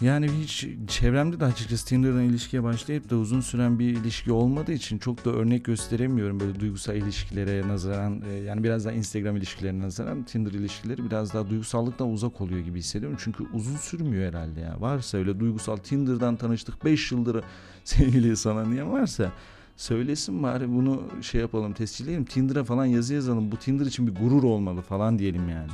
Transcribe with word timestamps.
Yani 0.00 0.28
hiç 0.42 0.66
çevremde 0.88 1.40
de 1.40 1.44
açıkçası 1.44 1.86
Tinder'dan 1.86 2.22
ilişkiye 2.22 2.62
başlayıp 2.62 3.10
da 3.10 3.16
uzun 3.16 3.40
süren 3.40 3.78
bir 3.78 3.88
ilişki 3.88 4.32
olmadığı 4.32 4.72
için 4.72 4.98
çok 4.98 5.24
da 5.24 5.30
örnek 5.30 5.64
gösteremiyorum 5.64 6.40
böyle 6.40 6.60
duygusal 6.60 6.96
ilişkilere 6.96 7.68
nazaran. 7.68 8.22
E, 8.30 8.32
yani 8.32 8.64
biraz 8.64 8.84
daha 8.84 8.92
Instagram 8.92 9.36
ilişkilerine 9.36 9.82
nazaran 9.82 10.22
Tinder 10.22 10.52
ilişkileri 10.52 11.04
biraz 11.04 11.34
daha 11.34 11.50
duygusallıktan 11.50 12.10
uzak 12.10 12.40
oluyor 12.40 12.60
gibi 12.60 12.78
hissediyorum. 12.78 13.18
Çünkü 13.20 13.44
uzun 13.54 13.76
sürmüyor 13.76 14.28
herhalde 14.28 14.60
ya. 14.60 14.80
Varsa 14.80 15.18
öyle 15.18 15.40
duygusal 15.40 15.76
Tinder'dan 15.76 16.36
tanıştık 16.36 16.84
5 16.84 17.12
yıldır 17.12 17.44
sevgili 17.84 18.36
sana 18.36 18.64
niye 18.64 18.86
varsa 18.86 19.32
söylesin 19.76 20.42
bari 20.42 20.68
bunu 20.68 21.02
şey 21.22 21.40
yapalım 21.40 21.72
tescilleyelim. 21.72 22.24
Tinder'a 22.24 22.64
falan 22.64 22.84
yazı 22.84 23.14
yazalım. 23.14 23.52
Bu 23.52 23.56
Tinder 23.56 23.86
için 23.86 24.06
bir 24.06 24.14
gurur 24.14 24.42
olmalı 24.42 24.82
falan 24.82 25.18
diyelim 25.18 25.48
yani. 25.48 25.70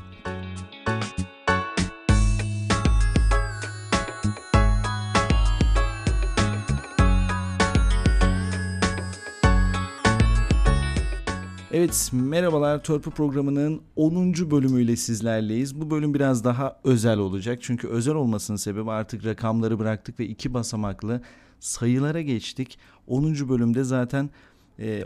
Evet 11.76 12.10
merhabalar 12.12 12.82
Törpü 12.82 13.10
programının 13.10 13.80
10. 13.96 14.34
bölümüyle 14.50 14.96
sizlerleyiz. 14.96 15.80
Bu 15.80 15.90
bölüm 15.90 16.14
biraz 16.14 16.44
daha 16.44 16.80
özel 16.84 17.18
olacak. 17.18 17.58
Çünkü 17.62 17.88
özel 17.88 18.14
olmasının 18.14 18.56
sebebi 18.56 18.90
artık 18.90 19.24
rakamları 19.24 19.78
bıraktık 19.78 20.20
ve 20.20 20.26
iki 20.26 20.54
basamaklı 20.54 21.20
sayılara 21.60 22.20
geçtik. 22.20 22.78
10. 23.06 23.48
bölümde 23.48 23.84
zaten 23.84 24.30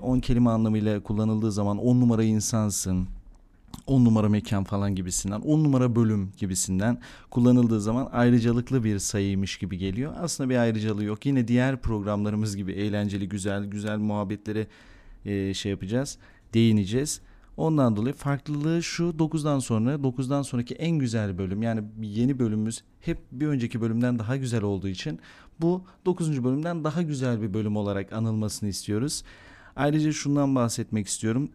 10 0.03 0.19
e, 0.19 0.21
kelime 0.21 0.51
anlamıyla 0.51 1.03
kullanıldığı 1.03 1.53
zaman 1.53 1.79
10 1.79 2.01
numara 2.01 2.25
insansın, 2.25 3.09
10 3.87 4.05
numara 4.05 4.29
mekan 4.29 4.65
falan 4.65 4.95
gibisinden, 4.95 5.41
10 5.41 5.65
numara 5.65 5.97
bölüm 5.97 6.33
gibisinden 6.37 6.99
kullanıldığı 7.31 7.81
zaman 7.81 8.09
ayrıcalıklı 8.13 8.85
bir 8.85 8.99
sayıymış 8.99 9.59
gibi 9.59 9.79
geliyor. 9.79 10.13
Aslında 10.21 10.51
bir 10.51 10.57
ayrıcalığı 10.57 11.05
yok. 11.05 11.27
Yine 11.27 11.49
diğer 11.49 11.81
programlarımız 11.81 12.57
gibi 12.57 12.73
eğlenceli, 12.73 13.29
güzel, 13.29 13.65
güzel 13.65 13.99
muhabbetlere 13.99 14.67
e, 15.25 15.55
şey 15.55 15.71
yapacağız 15.71 16.19
değineceğiz. 16.55 17.21
Ondan 17.57 17.97
dolayı 17.97 18.15
farklılığı 18.15 18.83
şu 18.83 19.05
9'dan 19.05 19.59
sonra 19.59 19.95
9'dan 19.95 20.43
sonraki 20.43 20.75
en 20.75 20.99
güzel 20.99 21.39
bölüm 21.39 21.63
yani 21.63 21.83
yeni 22.03 22.39
bölümümüz 22.39 22.83
hep 23.01 23.19
bir 23.33 23.47
önceki 23.47 23.81
bölümden 23.81 24.19
daha 24.19 24.37
güzel 24.37 24.63
olduğu 24.63 24.89
için 24.89 25.21
bu 25.61 25.85
9. 26.07 26.45
bölümden 26.45 26.85
daha 26.85 27.03
güzel 27.03 27.43
bir 27.43 27.55
bölüm 27.55 27.77
olarak 27.77 28.13
anılmasını 28.13 28.69
istiyoruz. 28.69 29.23
Ayrıca 29.77 30.13
şundan 30.13 30.55
bahsetmek 30.55 31.07
istiyorum. 31.07 31.51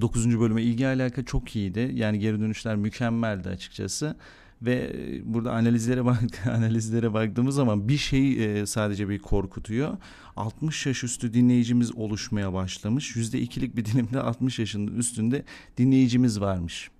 9. 0.00 0.40
bölüme 0.40 0.62
ilgi 0.62 0.86
alaka 0.86 1.24
çok 1.24 1.56
iyiydi. 1.56 1.90
Yani 1.94 2.18
geri 2.18 2.40
dönüşler 2.40 2.76
mükemmeldi 2.76 3.48
açıkçası 3.48 4.16
ve 4.62 4.92
e, 4.94 5.34
burada 5.34 5.52
analizlere 5.52 6.04
bak 6.04 6.46
analizlere 6.46 7.14
baktığımız 7.14 7.54
zaman 7.54 7.88
bir 7.88 7.96
şey 7.96 8.60
e, 8.60 8.66
sadece 8.66 9.08
bir 9.08 9.18
korkutuyor. 9.18 9.96
60 10.36 10.86
yaş 10.86 11.04
üstü 11.04 11.34
dinleyicimiz 11.34 11.96
oluşmaya 11.96 12.52
başlamış. 12.52 13.16
%2'lik 13.16 13.76
bir 13.76 13.84
dilimde 13.84 14.20
60 14.20 14.58
yaşın 14.58 14.86
üstünde 14.86 15.44
dinleyicimiz 15.76 16.40
varmış. 16.40 16.90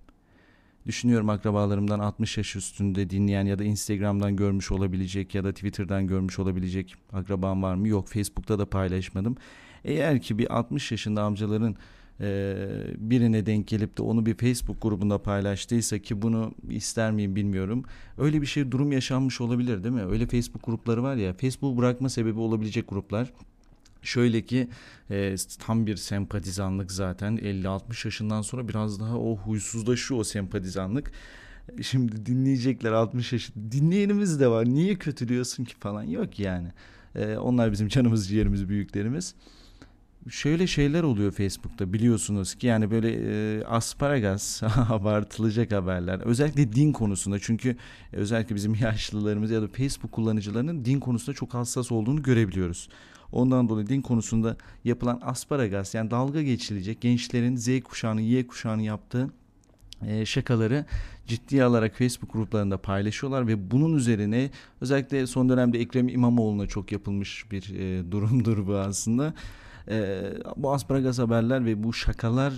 Düşünüyorum 0.87 1.29
akrabalarımdan 1.29 1.99
60 1.99 2.37
yaş 2.37 2.55
üstünde 2.55 3.09
dinleyen 3.09 3.45
ya 3.45 3.59
da 3.59 3.63
Instagram'dan 3.63 4.35
görmüş 4.35 4.71
olabilecek 4.71 5.35
ya 5.35 5.43
da 5.43 5.53
Twitter'dan 5.53 6.07
görmüş 6.07 6.39
olabilecek 6.39 6.95
akrabam 7.13 7.63
var 7.63 7.75
mı? 7.75 7.87
Yok 7.87 8.07
Facebook'ta 8.07 8.59
da 8.59 8.65
paylaşmadım. 8.65 9.37
Eğer 9.83 10.21
ki 10.21 10.37
bir 10.37 10.57
60 10.57 10.91
yaşında 10.91 11.23
amcaların 11.23 11.75
birine 12.97 13.45
denk 13.45 13.67
gelip 13.67 13.97
de 13.97 14.01
onu 14.01 14.25
bir 14.25 14.35
Facebook 14.35 14.81
grubunda 14.81 15.17
paylaştıysa 15.17 15.99
ki 15.99 16.21
bunu 16.21 16.53
ister 16.69 17.11
miyim 17.11 17.35
bilmiyorum. 17.35 17.83
Öyle 18.17 18.41
bir 18.41 18.45
şey 18.45 18.71
durum 18.71 18.91
yaşanmış 18.91 19.41
olabilir 19.41 19.83
değil 19.83 19.95
mi? 19.95 20.05
Öyle 20.05 20.27
Facebook 20.27 20.65
grupları 20.65 21.03
var 21.03 21.15
ya 21.15 21.33
Facebook 21.33 21.77
bırakma 21.77 22.09
sebebi 22.09 22.39
olabilecek 22.39 22.89
gruplar. 22.89 23.31
Şöyle 24.01 24.41
ki 24.41 24.67
e, 25.09 25.35
tam 25.59 25.85
bir 25.85 25.95
sempatizanlık 25.95 26.91
zaten 26.91 27.37
50-60 27.37 28.07
yaşından 28.07 28.41
sonra 28.41 28.67
biraz 28.67 28.99
daha 28.99 29.17
o 29.17 29.35
huysuzlaşıyor 29.35 30.19
o 30.19 30.23
sempatizanlık. 30.23 31.11
Şimdi 31.81 32.25
dinleyecekler 32.25 32.91
60 32.91 33.33
yaş 33.33 33.51
dinleyenimiz 33.71 34.39
de 34.39 34.47
var 34.47 34.65
niye 34.65 34.95
kötülüyorsun 34.95 35.63
ki 35.63 35.75
falan 35.79 36.03
yok 36.03 36.39
yani. 36.39 36.67
E, 37.15 37.37
onlar 37.37 37.71
bizim 37.71 37.87
canımız 37.87 38.29
ciğerimiz 38.29 38.69
büyüklerimiz 38.69 39.35
şöyle 40.29 40.67
şeyler 40.67 41.03
oluyor 41.03 41.31
Facebook'ta 41.31 41.93
biliyorsunuz 41.93 42.55
ki 42.55 42.67
yani 42.67 42.91
böyle 42.91 43.11
e, 43.11 43.63
asparagas 43.63 44.63
abartılacak 44.89 45.71
haberler 45.71 46.19
özellikle 46.19 46.73
din 46.73 46.91
konusunda 46.91 47.39
çünkü 47.39 47.75
özellikle 48.13 48.55
bizim 48.55 48.75
yaşlılarımız 48.81 49.51
ya 49.51 49.61
da 49.61 49.67
Facebook 49.67 50.11
kullanıcılarının 50.11 50.85
din 50.85 50.99
konusunda 50.99 51.35
çok 51.35 51.53
hassas 51.53 51.91
olduğunu 51.91 52.23
görebiliyoruz. 52.23 52.89
Ondan 53.31 53.69
dolayı 53.69 53.87
din 53.87 54.01
konusunda 54.01 54.57
yapılan 54.83 55.19
asparagas 55.23 55.95
yani 55.95 56.11
dalga 56.11 56.41
geçilecek 56.41 57.01
gençlerin 57.01 57.55
Z 57.55 57.81
kuşağının 57.83 58.21
Y 58.21 58.47
kuşağının 58.47 58.81
yaptığı 58.81 59.29
e, 60.07 60.25
şakaları 60.25 60.85
ciddiye 61.27 61.63
alarak 61.63 61.95
Facebook 61.95 62.33
gruplarında 62.33 62.77
paylaşıyorlar 62.77 63.47
ve 63.47 63.71
bunun 63.71 63.95
üzerine 63.95 64.49
özellikle 64.81 65.27
son 65.27 65.49
dönemde 65.49 65.79
Ekrem 65.79 66.07
İmamoğlu'na 66.07 66.67
çok 66.67 66.91
yapılmış 66.91 67.51
bir 67.51 67.75
e, 67.75 68.11
durumdur 68.11 68.67
bu 68.67 68.77
aslında 68.77 69.33
e, 69.87 70.21
bu 70.55 70.73
asparagas 70.73 71.19
haberler 71.19 71.65
ve 71.65 71.83
bu 71.83 71.93
şakalar 71.93 72.53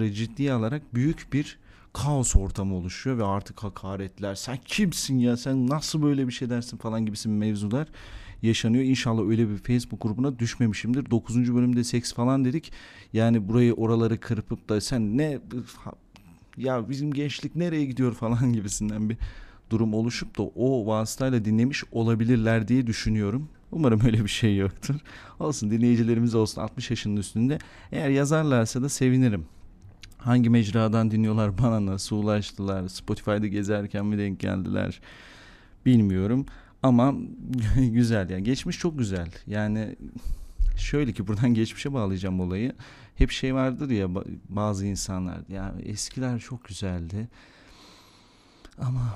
e, 0.00 0.12
ciddiye 0.12 0.52
alarak 0.52 0.94
büyük 0.94 1.32
bir 1.32 1.58
kaos 1.92 2.36
ortamı 2.36 2.74
oluşuyor 2.74 3.18
ve 3.18 3.24
artık 3.24 3.64
hakaretler 3.64 4.34
sen 4.34 4.58
kimsin 4.64 5.18
ya 5.18 5.36
sen 5.36 5.66
nasıl 5.68 6.02
böyle 6.02 6.26
bir 6.26 6.32
şey 6.32 6.50
dersin 6.50 6.76
falan 6.76 7.06
gibisi 7.06 7.28
mevzular 7.28 7.88
yaşanıyor. 8.42 8.84
İnşallah 8.84 9.28
öyle 9.28 9.48
bir 9.48 9.56
Facebook 9.56 10.02
grubuna 10.02 10.38
düşmemişimdir. 10.38 11.10
9. 11.10 11.54
bölümde 11.54 11.84
seks 11.84 12.12
falan 12.12 12.44
dedik. 12.44 12.72
Yani 13.12 13.48
burayı 13.48 13.74
oraları 13.74 14.20
kırpıp 14.20 14.68
da 14.68 14.80
sen 14.80 15.18
ne 15.18 15.38
ya 16.56 16.88
bizim 16.88 17.12
gençlik 17.12 17.56
nereye 17.56 17.84
gidiyor 17.84 18.14
falan 18.14 18.52
gibisinden 18.52 19.10
bir 19.10 19.16
durum 19.70 19.94
oluşup 19.94 20.38
da 20.38 20.42
o 20.42 20.86
vasıtayla 20.86 21.44
dinlemiş 21.44 21.84
olabilirler 21.92 22.68
diye 22.68 22.86
düşünüyorum. 22.86 23.48
Umarım 23.74 24.00
öyle 24.04 24.24
bir 24.24 24.28
şey 24.28 24.56
yoktur. 24.56 24.94
Olsun 25.38 25.70
dinleyicilerimiz 25.70 26.34
olsun 26.34 26.60
60 26.60 26.90
yaşının 26.90 27.16
üstünde. 27.16 27.58
Eğer 27.92 28.08
yazarlarsa 28.08 28.82
da 28.82 28.88
sevinirim. 28.88 29.46
Hangi 30.18 30.50
mecradan 30.50 31.10
dinliyorlar 31.10 31.58
bana 31.62 31.86
nasıl 31.86 32.16
ulaştılar? 32.16 32.88
Spotify'da 32.88 33.46
gezerken 33.46 34.06
mi 34.06 34.18
denk 34.18 34.40
geldiler? 34.40 35.00
Bilmiyorum. 35.86 36.46
Ama 36.82 37.14
güzel 37.76 38.30
yani. 38.30 38.44
Geçmiş 38.44 38.78
çok 38.78 38.98
güzel. 38.98 39.28
Yani 39.46 39.96
şöyle 40.76 41.12
ki 41.12 41.26
buradan 41.26 41.54
geçmişe 41.54 41.92
bağlayacağım 41.92 42.40
olayı. 42.40 42.72
Hep 43.16 43.30
şey 43.30 43.54
vardır 43.54 43.90
ya 43.90 44.08
bazı 44.48 44.86
insanlar. 44.86 45.38
Ya 45.48 45.74
eskiler 45.84 46.38
çok 46.38 46.64
güzeldi. 46.64 47.28
Ama 48.78 49.14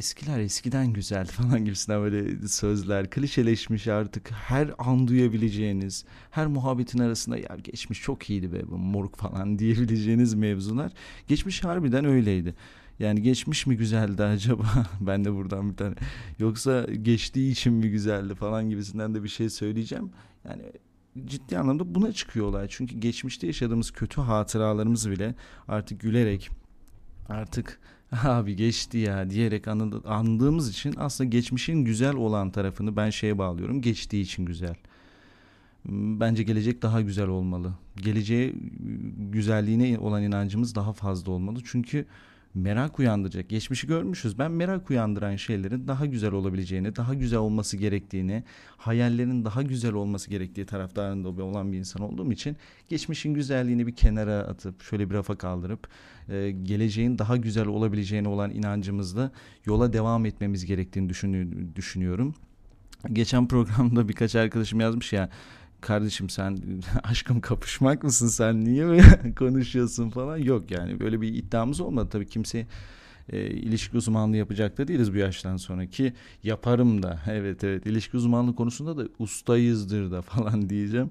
eskiler 0.00 0.38
eskiden 0.38 0.92
güzel 0.92 1.26
falan 1.38 1.64
gibisinden 1.64 2.00
böyle 2.00 2.48
sözler 2.48 3.10
klişeleşmiş 3.10 3.88
artık 3.88 4.30
her 4.30 4.70
an 4.78 5.08
duyabileceğiniz 5.08 6.04
her 6.30 6.46
muhabbetin 6.46 6.98
arasında 6.98 7.38
ya 7.38 7.56
geçmiş 7.64 8.02
çok 8.02 8.30
iyiydi 8.30 8.52
be 8.52 8.62
moruk 8.68 9.16
falan 9.16 9.58
diyebileceğiniz 9.58 10.34
mevzular 10.34 10.92
geçmiş 11.28 11.64
harbiden 11.64 12.04
öyleydi. 12.04 12.54
Yani 12.98 13.22
geçmiş 13.22 13.66
mi 13.66 13.76
güzeldi 13.76 14.22
acaba? 14.22 14.64
ben 15.00 15.24
de 15.24 15.34
buradan 15.34 15.70
bir 15.70 15.76
tane. 15.76 15.94
Yoksa 16.38 16.86
geçtiği 17.02 17.52
için 17.52 17.72
mi 17.72 17.90
güzeldi 17.90 18.34
falan 18.34 18.70
gibisinden 18.70 19.14
de 19.14 19.22
bir 19.22 19.28
şey 19.28 19.50
söyleyeceğim. 19.50 20.10
Yani 20.44 20.62
ciddi 21.26 21.58
anlamda 21.58 21.94
buna 21.94 22.12
çıkıyorlar. 22.12 22.66
Çünkü 22.70 22.98
geçmişte 22.98 23.46
yaşadığımız 23.46 23.90
kötü 23.90 24.20
hatıralarımız 24.20 25.10
bile 25.10 25.34
artık 25.68 26.00
gülerek 26.00 26.50
artık 27.28 27.80
abi 28.24 28.56
geçti 28.56 28.98
ya 28.98 29.30
diyerek 29.30 29.68
andığımız 30.04 30.70
için 30.70 30.94
aslında 30.98 31.30
geçmişin 31.30 31.84
güzel 31.84 32.14
olan 32.14 32.50
tarafını 32.50 32.96
ben 32.96 33.10
şeye 33.10 33.38
bağlıyorum. 33.38 33.82
Geçtiği 33.82 34.22
için 34.22 34.44
güzel. 34.44 34.74
Bence 35.84 36.42
gelecek 36.42 36.82
daha 36.82 37.00
güzel 37.00 37.28
olmalı. 37.28 37.72
Geleceğe 37.96 38.54
güzelliğine 39.32 39.98
olan 39.98 40.22
inancımız 40.22 40.74
daha 40.74 40.92
fazla 40.92 41.32
olmalı. 41.32 41.58
Çünkü 41.64 42.06
merak 42.54 42.98
uyandıracak. 42.98 43.48
Geçmişi 43.48 43.86
görmüşüz. 43.86 44.38
Ben 44.38 44.50
merak 44.50 44.90
uyandıran 44.90 45.36
şeylerin 45.36 45.88
daha 45.88 46.06
güzel 46.06 46.32
olabileceğini, 46.32 46.96
daha 46.96 47.14
güzel 47.14 47.38
olması 47.38 47.76
gerektiğini, 47.76 48.44
hayallerin 48.76 49.44
daha 49.44 49.62
güzel 49.62 49.92
olması 49.92 50.30
gerektiği 50.30 50.66
taraftarında 50.66 51.28
olan 51.28 51.72
bir 51.72 51.78
insan 51.78 52.02
olduğum 52.02 52.32
için 52.32 52.56
geçmişin 52.88 53.34
güzelliğini 53.34 53.86
bir 53.86 53.96
kenara 53.96 54.38
atıp 54.38 54.82
şöyle 54.82 55.10
bir 55.10 55.14
rafa 55.14 55.38
kaldırıp 55.38 55.88
e, 56.28 56.50
geleceğin 56.50 57.18
daha 57.18 57.36
güzel 57.36 57.66
olabileceğine 57.66 58.28
olan 58.28 58.50
inancımızla 58.50 59.30
yola 59.64 59.92
devam 59.92 60.26
etmemiz 60.26 60.66
gerektiğini 60.66 61.08
düşünüyorum. 61.76 62.34
Geçen 63.12 63.48
programda 63.48 64.08
birkaç 64.08 64.36
arkadaşım 64.36 64.80
yazmış 64.80 65.12
ya 65.12 65.30
kardeşim 65.80 66.30
sen 66.30 66.58
aşkım 67.02 67.40
kapışmak 67.40 68.02
mısın? 68.02 68.26
Sen 68.28 68.64
niye 68.64 69.02
konuşuyorsun 69.38 70.10
falan? 70.10 70.36
Yok 70.36 70.70
yani 70.70 71.00
böyle 71.00 71.20
bir 71.20 71.34
iddiamız 71.34 71.80
olmadı. 71.80 72.08
Tabii 72.12 72.26
kimse 72.26 72.66
e, 73.32 73.46
ilişki 73.46 73.96
uzmanlığı 73.96 74.36
yapacak 74.36 74.78
da 74.78 74.88
değiliz 74.88 75.14
bu 75.14 75.16
yaştan 75.16 75.56
sonra 75.56 75.86
ki 75.86 76.12
yaparım 76.42 77.02
da. 77.02 77.20
Evet 77.28 77.64
evet. 77.64 77.86
İlişki 77.86 78.16
uzmanlığı 78.16 78.54
konusunda 78.54 78.96
da 78.96 79.08
ustayızdır 79.18 80.10
da 80.10 80.22
falan 80.22 80.70
diyeceğim 80.70 81.10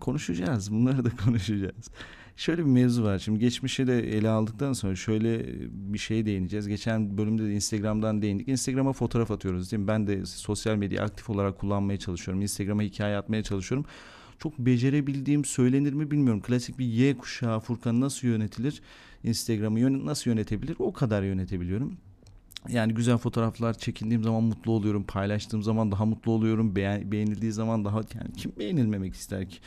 konuşacağız 0.00 0.72
bunları 0.72 1.04
da 1.04 1.10
konuşacağız 1.24 1.90
şöyle 2.36 2.62
bir 2.62 2.70
mevzu 2.70 3.04
var 3.04 3.18
şimdi 3.18 3.38
geçmişe 3.38 3.86
de 3.86 4.16
ele 4.16 4.28
aldıktan 4.28 4.72
sonra 4.72 4.96
şöyle 4.96 5.46
bir 5.70 5.98
şey 5.98 6.26
değineceğiz 6.26 6.68
geçen 6.68 7.18
bölümde 7.18 7.44
de 7.44 7.54
Instagram'dan 7.54 8.22
değindik 8.22 8.48
Instagram'a 8.48 8.92
fotoğraf 8.92 9.30
atıyoruz 9.30 9.72
değil 9.72 9.82
mi 9.82 9.88
ben 9.88 10.06
de 10.06 10.26
sosyal 10.26 10.76
medya 10.76 11.04
aktif 11.04 11.30
olarak 11.30 11.58
kullanmaya 11.58 11.98
çalışıyorum 11.98 12.42
Instagram'a 12.42 12.82
hikaye 12.82 13.16
atmaya 13.16 13.42
çalışıyorum 13.42 13.86
çok 14.40 14.58
becerebildiğim 14.58 15.44
söylenir 15.44 15.92
mi 15.92 16.10
bilmiyorum. 16.10 16.42
Klasik 16.42 16.78
bir 16.78 16.86
Y 16.86 17.16
kuşağı 17.16 17.60
Furkan 17.60 18.00
nasıl 18.00 18.28
yönetilir? 18.28 18.82
Instagram'ı 19.24 20.06
nasıl 20.06 20.30
yönetebilir? 20.30 20.76
O 20.78 20.92
kadar 20.92 21.22
yönetebiliyorum. 21.22 21.96
Yani 22.68 22.94
güzel 22.94 23.16
fotoğraflar 23.16 23.78
çekildiğim 23.78 24.22
zaman 24.22 24.42
mutlu 24.42 24.72
oluyorum. 24.72 25.04
Paylaştığım 25.04 25.62
zaman 25.62 25.92
daha 25.92 26.04
mutlu 26.04 26.32
oluyorum. 26.32 26.76
Beğen, 26.76 27.12
beğenildiği 27.12 27.52
zaman 27.52 27.84
daha 27.84 27.96
yani 27.96 28.32
kim 28.36 28.52
beğenilmemek 28.58 29.14
ister 29.14 29.48
ki? 29.48 29.58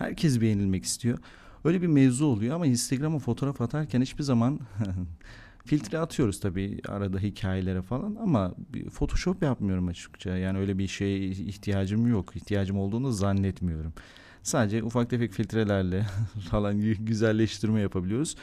Herkes 0.00 0.40
beğenilmek 0.40 0.84
istiyor. 0.84 1.18
Öyle 1.64 1.82
bir 1.82 1.86
mevzu 1.86 2.26
oluyor 2.26 2.54
ama 2.54 2.66
Instagram'a 2.66 3.18
fotoğraf 3.18 3.60
atarken 3.60 4.02
hiçbir 4.02 4.22
zaman 4.22 4.60
filtre 5.64 5.98
atıyoruz 5.98 6.40
tabii 6.40 6.80
arada 6.88 7.18
hikayelere 7.18 7.82
falan 7.82 8.16
ama 8.22 8.54
Photoshop 8.92 9.42
yapmıyorum 9.42 9.88
açıkça. 9.88 10.36
Yani 10.36 10.58
öyle 10.58 10.78
bir 10.78 10.88
şeye 10.88 11.18
ihtiyacım 11.28 12.06
yok. 12.06 12.36
İhtiyacım 12.36 12.78
olduğunu 12.78 13.12
zannetmiyorum. 13.12 13.92
Sadece 14.42 14.82
ufak 14.82 15.10
tefek 15.10 15.32
filtrelerle 15.32 16.06
falan 16.50 16.80
güzelleştirme 16.80 17.80
yapabiliyoruz. 17.80 18.36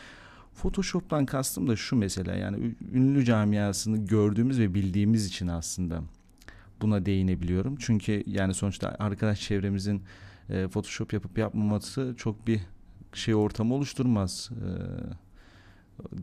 Photoshop'tan 0.54 1.26
kastım 1.26 1.68
da 1.68 1.76
şu 1.76 1.96
mesela 1.96 2.36
yani 2.36 2.76
ünlü 2.94 3.26
camiasını 3.26 4.06
gördüğümüz 4.06 4.60
ve 4.60 4.74
bildiğimiz 4.74 5.26
için 5.26 5.48
aslında 5.48 6.02
buna 6.82 7.06
değinebiliyorum. 7.06 7.76
Çünkü 7.80 8.24
yani 8.28 8.54
sonuçta 8.54 8.96
arkadaş 9.00 9.42
çevremizin 9.42 10.02
e, 10.50 10.68
Photoshop 10.68 11.14
yapıp 11.14 11.38
yapmaması 11.38 12.14
çok 12.18 12.48
bir 12.48 12.62
şey 13.14 13.36
ortamı 13.36 13.74
oluşturmaz. 13.74 14.50
E, 14.52 14.70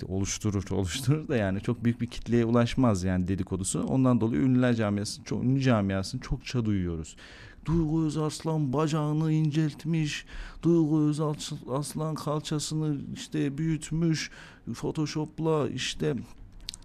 oluşturur 0.06 0.70
oluşturur 0.70 1.28
da 1.28 1.36
yani 1.36 1.60
çok 1.60 1.84
büyük 1.84 2.00
bir 2.00 2.06
kitleye 2.06 2.44
ulaşmaz 2.44 3.04
yani 3.04 3.28
dedikodusu. 3.28 3.82
Ondan 3.82 4.20
dolayı 4.20 4.42
ünlüler 4.42 4.74
camiasını 4.74 5.24
çok 5.24 5.44
ünlü 5.44 5.60
camiasını 5.60 6.20
çokça 6.20 6.64
duyuyoruz. 6.64 7.16
Duygu 7.64 8.04
Özaslan 8.04 8.72
bacağını 8.72 9.32
inceltmiş. 9.32 10.26
Duygu 10.62 11.00
Özaslan 11.00 12.14
kalçasını 12.14 12.96
işte 13.14 13.58
büyütmüş. 13.58 14.30
Photoshop'la 14.74 15.68
işte 15.68 16.16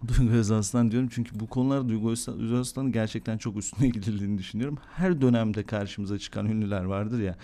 Duygu 0.07 0.33
Özaslan 0.33 0.91
diyorum 0.91 1.09
çünkü 1.11 1.39
bu 1.39 1.47
konular 1.47 1.89
Duygu 1.89 2.11
Özaslan'ın 2.11 2.91
gerçekten 2.91 3.37
çok 3.37 3.57
üstüne 3.57 3.87
gidildiğini 3.93 4.37
düşünüyorum. 4.37 4.77
Her 4.95 5.21
dönemde 5.21 5.63
karşımıza 5.63 6.19
çıkan 6.19 6.45
ünlüler 6.45 6.83
vardır 6.83 7.19
ya. 7.19 7.35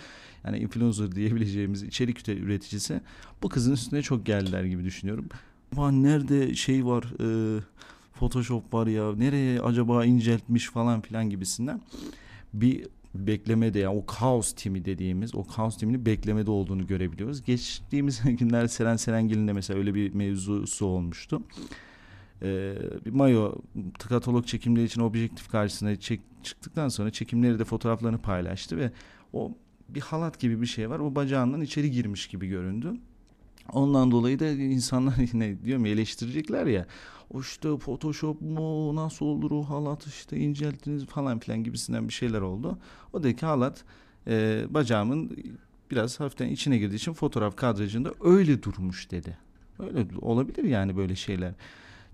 Yani 0.45 0.57
influencer 0.57 1.11
diyebileceğimiz 1.11 1.83
içerik 1.83 2.29
üreticisi. 2.29 3.01
Bu 3.43 3.49
kızın 3.49 3.73
üstüne 3.73 4.01
çok 4.01 4.25
geldiler 4.25 4.63
gibi 4.63 4.83
düşünüyorum. 4.83 5.25
Ama 5.71 5.91
nerede 5.91 6.55
şey 6.55 6.85
var 6.85 7.03
e, 7.03 7.59
Photoshop 8.13 8.73
var 8.73 8.87
ya 8.87 9.15
nereye 9.15 9.61
acaba 9.61 10.05
inceltmiş 10.05 10.69
falan 10.69 11.01
filan 11.01 11.29
gibisinden 11.29 11.81
bir 12.53 12.87
beklemede 13.15 13.79
yani 13.79 13.97
o 13.97 14.05
kaos 14.05 14.53
timi 14.53 14.85
dediğimiz 14.85 15.35
o 15.35 15.43
kaos 15.43 15.77
timinin 15.77 16.05
beklemede 16.05 16.51
olduğunu 16.51 16.87
görebiliyoruz. 16.87 17.43
Geçtiğimiz 17.43 18.21
günler 18.39 18.67
Seren 18.67 18.95
Serengil'in 18.95 19.47
de 19.47 19.53
mesela 19.53 19.79
öyle 19.79 19.95
bir 19.95 20.13
mevzusu 20.13 20.85
olmuştu. 20.85 21.41
Ee, 22.41 22.75
bir 23.05 23.11
mayo 23.11 23.55
katalog 23.99 24.45
çekimleri 24.45 24.85
için 24.85 25.01
objektif 25.01 25.49
karşısına 25.49 25.95
çek, 25.95 26.21
çıktıktan 26.43 26.89
sonra 26.89 27.11
çekimleri 27.11 27.59
de 27.59 27.63
fotoğraflarını 27.63 28.17
paylaştı 28.17 28.77
ve 28.77 28.91
o 29.33 29.51
bir 29.89 30.01
halat 30.01 30.39
gibi 30.39 30.61
bir 30.61 30.65
şey 30.65 30.89
var. 30.89 30.99
O 30.99 31.15
bacağından 31.15 31.61
içeri 31.61 31.91
girmiş 31.91 32.27
gibi 32.27 32.47
göründü. 32.47 32.93
Ondan 33.73 34.11
dolayı 34.11 34.39
da 34.39 34.47
insanlar 34.47 35.15
yine 35.33 35.63
diyorum 35.63 35.85
eleştirecekler 35.85 36.65
ya 36.65 36.85
o 37.33 37.41
işte 37.41 37.77
Photoshop 37.77 38.41
mu 38.41 38.95
nasıl 38.95 39.25
olur 39.25 39.51
o 39.51 39.63
halat 39.63 40.07
işte 40.07 40.38
incelttiniz 40.38 41.05
falan 41.05 41.39
filan 41.39 41.63
gibisinden 41.63 42.07
bir 42.07 42.13
şeyler 42.13 42.41
oldu. 42.41 42.77
O 43.13 43.23
da 43.23 43.35
ki 43.35 43.45
halat 43.45 43.83
e, 44.27 44.65
bacağımın 44.69 45.38
biraz 45.91 46.19
hafiften 46.19 46.47
içine 46.47 46.77
girdiği 46.77 46.95
için 46.95 47.13
fotoğraf 47.13 47.55
kadrajında 47.55 48.13
öyle 48.23 48.63
durmuş 48.63 49.11
dedi. 49.11 49.38
Öyle 49.79 50.07
olabilir 50.21 50.63
yani 50.63 50.97
böyle 50.97 51.15
şeyler. 51.15 51.53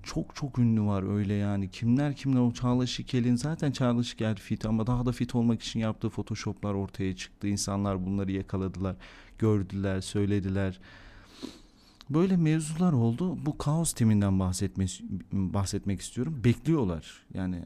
Çok 0.04 0.36
çok 0.36 0.60
ünlü 0.60 0.82
var 0.82 1.16
öyle 1.16 1.34
yani. 1.34 1.70
Kimler 1.70 2.16
kimler 2.16 2.40
o 2.40 2.52
Çağla 2.52 2.88
Şikel'in 2.88 3.36
zaten 3.36 3.72
Çağla 3.72 4.04
Şikel 4.04 4.36
fit 4.36 4.66
ama 4.66 4.88
daha 4.88 5.06
da 5.06 5.12
fit 5.12 5.36
olmak 5.36 5.62
için 5.62 5.80
yaptığı 5.80 6.10
photoshoplar 6.10 6.74
ortaya 6.74 7.16
çıktı. 7.16 7.48
İnsanlar 7.48 8.06
bunları 8.06 8.32
yakaladılar, 8.32 8.96
gördüler, 9.40 10.02
söylediler. 10.02 10.80
Böyle 12.10 12.38
mevzular 12.38 12.94
oldu. 12.94 13.46
Bu 13.46 13.58
kaos 13.58 13.94
timinden 13.94 14.40
bahsetme, 14.40 14.86
bahsetmek 15.32 16.02
istiyorum. 16.02 16.42
Bekliyorlar. 16.44 17.24
Yani 17.34 17.62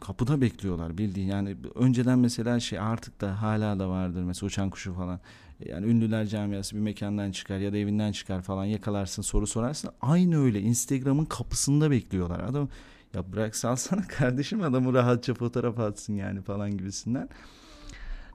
kapıda 0.00 0.40
bekliyorlar 0.40 0.98
bildiğin. 0.98 1.28
Yani 1.28 1.56
önceden 1.74 2.18
mesela 2.18 2.60
şey 2.60 2.78
artık 2.78 3.20
da 3.20 3.42
hala 3.42 3.78
da 3.78 3.88
vardır 3.88 4.22
mesela 4.22 4.46
uçan 4.46 4.70
kuşu 4.70 4.94
falan. 4.94 5.20
Yani 5.66 5.86
ünlüler 5.86 6.26
camiası 6.26 6.76
bir 6.76 6.80
mekandan 6.80 7.30
çıkar 7.32 7.58
ya 7.58 7.72
da 7.72 7.76
evinden 7.76 8.12
çıkar 8.12 8.42
falan 8.42 8.64
yakalarsın 8.64 9.22
soru 9.22 9.46
sorarsın. 9.46 9.90
Aynı 10.00 10.38
öyle 10.44 10.60
Instagram'ın 10.60 11.24
kapısında 11.24 11.90
bekliyorlar. 11.90 12.40
Adam 12.40 12.68
ya 13.14 13.32
bırak 13.32 13.56
salsana 13.56 14.02
kardeşim 14.08 14.62
adamı 14.62 14.94
rahatça 14.94 15.34
fotoğraf 15.34 15.78
atsın 15.78 16.14
yani 16.14 16.42
falan 16.42 16.70
gibisinden. 16.78 17.28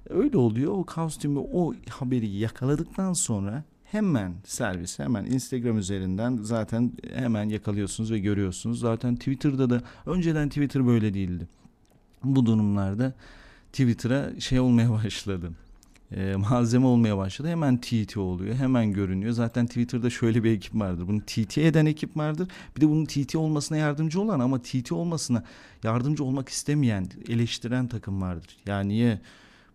Öyle 0.09 0.37
oluyor. 0.37 0.71
O 0.71 0.85
kaos 0.85 1.17
timi 1.17 1.39
o 1.39 1.73
haberi 1.89 2.27
yakaladıktan 2.27 3.13
sonra 3.13 3.63
hemen 3.91 4.33
servis 4.45 4.99
hemen 4.99 5.25
Instagram 5.25 5.77
üzerinden 5.77 6.39
zaten 6.41 6.91
hemen 7.13 7.49
yakalıyorsunuz 7.49 8.11
ve 8.11 8.19
görüyorsunuz. 8.19 8.79
Zaten 8.79 9.15
Twitter'da 9.15 9.69
da 9.69 9.81
önceden 10.05 10.49
Twitter 10.49 10.87
böyle 10.87 11.13
değildi. 11.13 11.47
Bu 12.23 12.45
durumlarda 12.45 13.13
Twitter'a 13.71 14.39
şey 14.39 14.59
olmaya 14.59 14.91
başladı. 15.03 15.51
E, 16.11 16.35
malzeme 16.35 16.85
olmaya 16.85 17.17
başladı. 17.17 17.47
Hemen 17.47 17.77
TT 17.77 18.17
oluyor. 18.17 18.55
Hemen 18.55 18.93
görünüyor. 18.93 19.31
Zaten 19.31 19.67
Twitter'da 19.67 20.09
şöyle 20.09 20.43
bir 20.43 20.51
ekip 20.51 20.75
vardır. 20.75 21.07
Bunu 21.07 21.21
TT 21.21 21.57
eden 21.57 21.85
ekip 21.85 22.17
vardır. 22.17 22.47
Bir 22.75 22.81
de 22.81 22.89
bunun 22.89 23.05
TT 23.05 23.35
olmasına 23.35 23.77
yardımcı 23.77 24.21
olan 24.21 24.39
ama 24.39 24.61
TT 24.61 24.91
olmasına 24.91 25.43
yardımcı 25.83 26.23
olmak 26.23 26.49
istemeyen, 26.49 27.07
eleştiren 27.29 27.87
takım 27.87 28.21
vardır. 28.21 28.57
Yani 28.65 28.89
niye 28.89 29.19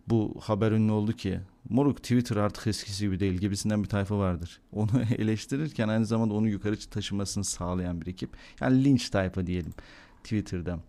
bu 0.07 0.35
haber 0.39 0.71
ünlü 0.71 0.91
oldu 0.91 1.13
ki 1.13 1.39
moruk 1.69 1.97
Twitter 1.97 2.35
artık 2.35 2.67
eskisi 2.67 3.05
gibi 3.05 3.19
değil 3.19 3.33
gibisinden 3.33 3.83
bir 3.83 3.89
tayfa 3.89 4.17
vardır. 4.17 4.59
Onu 4.73 5.01
eleştirirken 5.17 5.87
aynı 5.87 6.05
zamanda 6.05 6.33
onu 6.33 6.47
yukarı 6.47 6.79
taşımasını 6.79 7.43
sağlayan 7.43 8.01
bir 8.01 8.07
ekip. 8.07 8.29
Yani 8.61 8.83
linç 8.83 9.09
tayfa 9.09 9.47
diyelim 9.47 9.73
Twitter'da. 10.23 10.79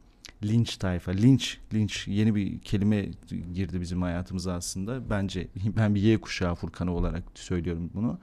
Linç 0.45 0.77
tayfa. 0.77 1.13
Linç, 1.13 1.59
linç 1.75 2.09
yeni 2.09 2.35
bir 2.35 2.59
kelime 2.59 3.09
girdi 3.55 3.81
bizim 3.81 4.03
hayatımıza 4.03 4.55
aslında. 4.55 5.11
Bence 5.11 5.49
ben 5.77 5.95
bir 5.95 6.01
Y 6.01 6.21
kuşağı 6.21 6.55
Furkanı 6.55 6.93
olarak 6.93 7.23
söylüyorum 7.35 7.91
bunu. 7.95 8.19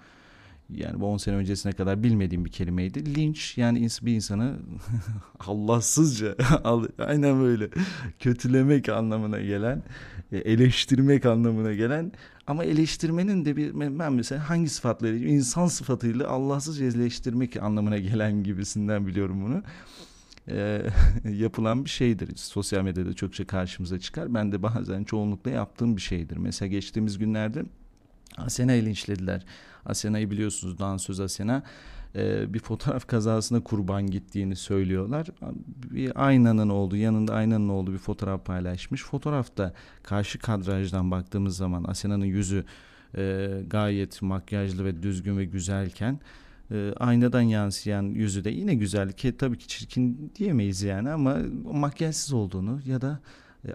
Yani 0.70 1.00
bu 1.00 1.06
10 1.06 1.18
sene 1.18 1.36
öncesine 1.36 1.74
kadar 1.74 2.04
bilmediğim 2.04 2.46
bir 2.46 2.52
kelimeydi. 2.52 3.16
Linç 3.16 3.58
yani 3.58 3.88
bir 4.02 4.14
insanı 4.14 4.56
Allahsızca 5.40 6.36
aynen 6.98 7.42
böyle 7.42 7.70
kötülemek 8.20 8.90
anlamına 8.90 9.42
gelen, 9.42 9.84
e, 10.32 10.38
eleştirmek 10.38 11.26
anlamına 11.26 11.74
gelen 11.74 12.12
ama 12.48 12.64
eleştirmenin 12.64 13.46
de 13.46 13.56
bir 13.56 13.80
ben 14.00 14.14
mesela 14.14 14.50
hangi 14.50 14.70
sıfatla 14.70 15.10
insan 15.10 15.68
sıfatıyla 15.68 16.28
Allahsızca 16.28 16.86
eleştirmek 16.86 17.58
anlamına 17.58 17.98
gelen 17.98 18.44
gibisinden 18.44 19.08
biliyorum 19.08 19.42
bunu. 19.46 19.64
E, 20.48 20.82
yapılan 21.30 21.86
bir 21.86 21.90
şeydir. 21.90 22.36
Sosyal 22.36 22.84
medyada 22.84 23.14
çokça 23.14 23.48
karşımıza 23.48 24.00
çıkar. 24.00 24.34
Ben 24.34 24.52
de 24.52 24.64
bazen 24.64 25.04
çoğunlukla 25.04 25.52
yaptığım 25.52 25.98
bir 25.98 26.02
şeydir. 26.02 26.38
Mesela 26.38 26.70
geçtiğimiz 26.70 27.18
günlerde 27.18 27.64
Asena'yı 28.38 28.86
linçlediler. 28.86 29.46
Asena'yı 29.86 30.32
biliyorsunuz 30.32 30.80
dansöz 30.80 31.20
Asena 31.20 31.64
e, 32.16 32.54
bir 32.54 32.60
fotoğraf 32.60 33.08
kazasına 33.08 33.64
kurban 33.64 34.08
gittiğini 34.08 34.56
söylüyorlar. 34.56 35.28
Bir 35.92 36.28
aynanın 36.28 36.70
olduğu 36.70 36.96
yanında 36.96 37.34
aynanın 37.34 37.70
olduğu 37.70 37.94
bir 37.94 37.98
fotoğraf 37.98 38.46
paylaşmış. 38.46 39.04
Fotoğrafta 39.04 39.74
karşı 40.04 40.40
kadrajdan 40.40 41.12
baktığımız 41.12 41.58
zaman 41.58 41.84
Asena'nın 41.84 42.26
yüzü 42.26 42.66
e, 43.18 43.50
gayet 43.68 44.22
makyajlı 44.22 44.86
ve 44.86 45.04
düzgün 45.04 45.38
ve 45.38 45.46
güzelken 45.46 46.20
e, 46.72 46.94
aynadan 47.00 47.42
yansıyan 47.42 48.04
yüzü 48.04 48.44
de 48.44 48.50
yine 48.50 48.76
güzel 48.76 49.12
ki 49.12 49.38
tabii 49.38 49.58
ki 49.58 49.68
çirkin 49.68 50.32
diyemeyiz 50.36 50.82
yani 50.82 51.10
ama 51.10 51.38
makyajsız 51.74 52.34
olduğunu 52.34 52.80
ya 52.86 53.02
da 53.02 53.12
e, 53.12 53.20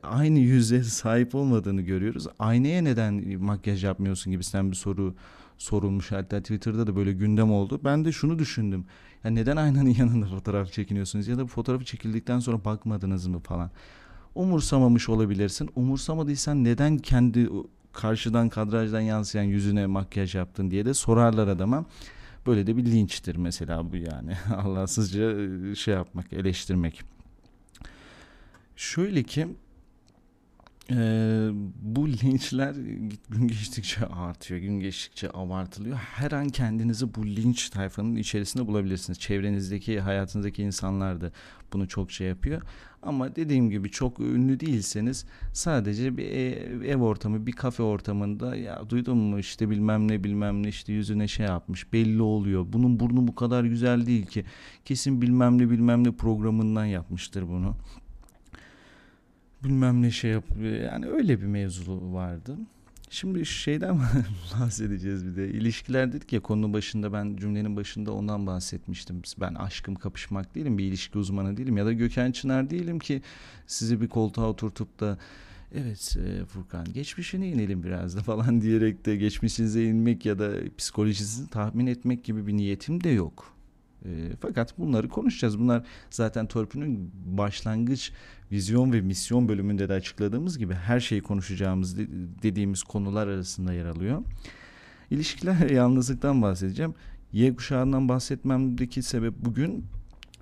aynı 0.03 0.39
yüze 0.39 0.83
sahip 0.83 1.35
olmadığını 1.35 1.81
görüyoruz. 1.83 2.27
Aynaya 2.39 2.83
neden 2.83 3.39
makyaj 3.39 3.85
yapmıyorsun 3.85 4.33
gibisinden 4.33 4.71
bir 4.71 4.77
soru 4.77 5.15
sorulmuş. 5.59 6.13
Hatta 6.13 6.41
Twitter'da 6.41 6.87
da 6.87 6.97
böyle 6.97 7.13
gündem 7.13 7.53
oldu. 7.53 7.81
Ben 7.85 8.05
de 8.05 8.13
şunu 8.13 8.39
düşündüm. 8.39 8.85
Ya 9.25 9.31
neden 9.31 9.57
aynanın 9.57 9.95
yanında 9.99 10.27
fotoğraf 10.27 10.73
çekiniyorsunuz 10.73 11.29
ya 11.29 11.39
da 11.39 11.43
bu 11.43 11.47
fotoğrafı 11.47 11.85
çekildikten 11.85 12.39
sonra 12.39 12.65
bakmadınız 12.65 13.27
mı 13.27 13.41
falan. 13.41 13.71
Umursamamış 14.35 15.09
olabilirsin. 15.09 15.71
Umursamadıysan 15.77 16.65
neden 16.65 16.99
kendi 16.99 17.49
karşıdan 17.93 18.49
kadrajdan 18.49 19.01
yansıyan 19.01 19.45
yüzüne 19.45 19.87
makyaj 19.87 20.35
yaptın 20.35 20.71
diye 20.71 20.85
de 20.85 20.95
sorarlar 20.95 21.49
adama. 21.49 21.85
Böyle 22.47 22.67
de 22.67 22.77
bir 22.77 22.85
linçtir 22.85 23.37
mesela 23.37 23.93
bu 23.93 23.97
yani. 23.97 24.37
Allahsızca 24.57 25.41
e, 25.41 25.75
şey 25.75 25.95
yapmak, 25.95 26.33
eleştirmek. 26.33 27.03
Şöyle 28.77 29.23
ki 29.23 29.49
ee, 30.91 31.49
bu 31.83 32.09
linçler 32.09 32.75
gün 33.29 33.49
geçtikçe 33.49 34.07
artıyor, 34.07 34.61
gün 34.61 34.81
geçtikçe 34.81 35.29
abartılıyor. 35.35 35.97
Her 35.97 36.33
an 36.33 36.49
kendinizi 36.49 37.15
bu 37.15 37.27
linç 37.27 37.71
tayfanın 37.71 38.17
içerisinde 38.17 38.67
bulabilirsiniz. 38.67 39.19
Çevrenizdeki, 39.19 40.01
hayatınızdaki 40.01 40.63
insanlar 40.63 41.21
da 41.21 41.33
bunu 41.73 41.89
çok 41.89 42.11
şey 42.11 42.29
yapıyor. 42.29 42.63
Ama 43.03 43.37
dediğim 43.37 43.71
gibi 43.71 43.91
çok 43.91 44.21
ünlü 44.21 44.61
değilseniz 44.61 45.27
sadece 45.53 46.17
bir 46.17 46.25
ev, 46.25 46.83
ev 46.83 46.97
ortamı, 46.97 47.47
bir 47.47 47.53
kafe 47.53 47.83
ortamında 47.83 48.57
ya 48.57 48.91
duydun 48.91 49.19
mu 49.19 49.39
işte 49.39 49.71
bilmem 49.71 50.09
ne 50.09 50.25
bilmem 50.25 50.63
ne 50.63 50.69
işte 50.69 50.93
yüzüne 50.93 51.29
şey 51.29 51.47
yapmış 51.47 51.93
belli 51.93 52.23
oluyor. 52.23 52.67
Bunun 52.69 53.01
burnu 53.01 53.29
bu 53.29 53.35
kadar 53.35 53.65
güzel 53.65 54.07
değil 54.07 54.27
ki. 54.27 54.45
Kesin 54.85 55.23
bilmem 55.23 55.59
ne 55.59 55.71
bilmem 55.71 56.05
ne 56.05 56.13
programından 56.13 56.85
yapmıştır 56.85 57.49
bunu 57.49 57.77
bilmem 59.65 60.03
ne 60.03 60.11
şey 60.11 60.31
yapıyor. 60.31 60.73
Yani 60.73 61.07
öyle 61.07 61.41
bir 61.41 61.47
mevzu 61.47 62.13
vardı. 62.13 62.57
Şimdi 63.11 63.47
şeyden 63.47 64.01
bahsedeceğiz 64.61 65.27
bir 65.27 65.37
de. 65.37 65.49
İlişkiler 65.49 66.13
dedik 66.13 66.33
ya 66.33 66.41
konunun 66.41 66.73
başında 66.73 67.13
ben 67.13 67.37
cümlenin 67.37 67.77
başında 67.77 68.13
ondan 68.13 68.47
bahsetmiştim. 68.47 69.23
Ben 69.41 69.55
aşkım 69.55 69.95
kapışmak 69.95 70.55
değilim, 70.55 70.79
bir 70.79 70.85
ilişki 70.85 71.19
uzmanı 71.19 71.57
değilim 71.57 71.77
ya 71.77 71.87
da 71.87 71.93
Gökhan 71.93 72.33
Çınar 72.33 72.71
değilim 72.71 72.99
ki 72.99 73.23
sizi 73.67 74.01
bir 74.01 74.09
koltuğa 74.09 74.49
oturtup 74.49 75.01
da 75.01 75.19
evet 75.75 76.17
e, 76.17 76.45
Furkan 76.45 76.85
geçmişine 76.85 77.49
inelim 77.49 77.83
biraz 77.83 78.17
da 78.17 78.23
falan 78.23 78.61
diyerek 78.61 79.07
de 79.07 79.17
geçmişinize 79.17 79.85
inmek 79.85 80.27
ya 80.27 80.39
da 80.39 80.53
psikolojisini 80.79 81.49
tahmin 81.49 81.87
etmek 81.87 82.25
gibi 82.25 82.47
bir 82.47 82.57
niyetim 82.57 83.05
de 83.05 83.09
yok. 83.09 83.60
E, 84.05 84.09
fakat 84.41 84.79
bunları 84.79 85.09
konuşacağız. 85.09 85.59
Bunlar 85.59 85.87
zaten 86.11 86.47
Torpil'in 86.47 87.13
başlangıç 87.25 88.13
vizyon 88.53 88.93
ve 88.93 89.01
misyon 89.01 89.49
bölümünde 89.49 89.89
de 89.89 89.93
açıkladığımız 89.93 90.59
gibi 90.59 90.75
her 90.75 91.01
şeyi 91.01 91.23
konuşacağımız 91.23 91.99
dediğimiz 92.43 92.83
konular 92.83 93.27
arasında 93.27 93.73
yer 93.73 93.87
alıyor. 93.87 94.23
İlişkiler 95.11 95.71
yalnızlıktan 95.71 96.43
bahsedeceğim. 96.43 96.95
Y 97.33 97.55
kuşağından 97.57 98.09
bahsetmemdeki 98.09 99.03
sebep 99.03 99.35
bugün 99.39 99.85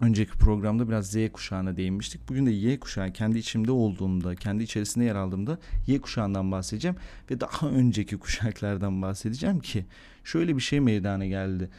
önceki 0.00 0.32
programda 0.32 0.88
biraz 0.88 1.10
Z 1.10 1.16
kuşağına 1.32 1.76
değinmiştik. 1.76 2.28
Bugün 2.28 2.46
de 2.46 2.50
Y 2.50 2.80
kuşağı 2.80 3.12
kendi 3.12 3.38
içimde 3.38 3.72
olduğumda, 3.72 4.34
kendi 4.34 4.62
içerisinde 4.62 5.04
yer 5.04 5.14
aldığımda 5.14 5.58
Y 5.86 6.00
kuşağından 6.00 6.52
bahsedeceğim 6.52 6.96
ve 7.30 7.40
daha 7.40 7.68
önceki 7.68 8.18
kuşaklardan 8.18 9.02
bahsedeceğim 9.02 9.60
ki 9.60 9.86
şöyle 10.24 10.56
bir 10.56 10.62
şey 10.62 10.80
meydana 10.80 11.26
geldi. 11.26 11.70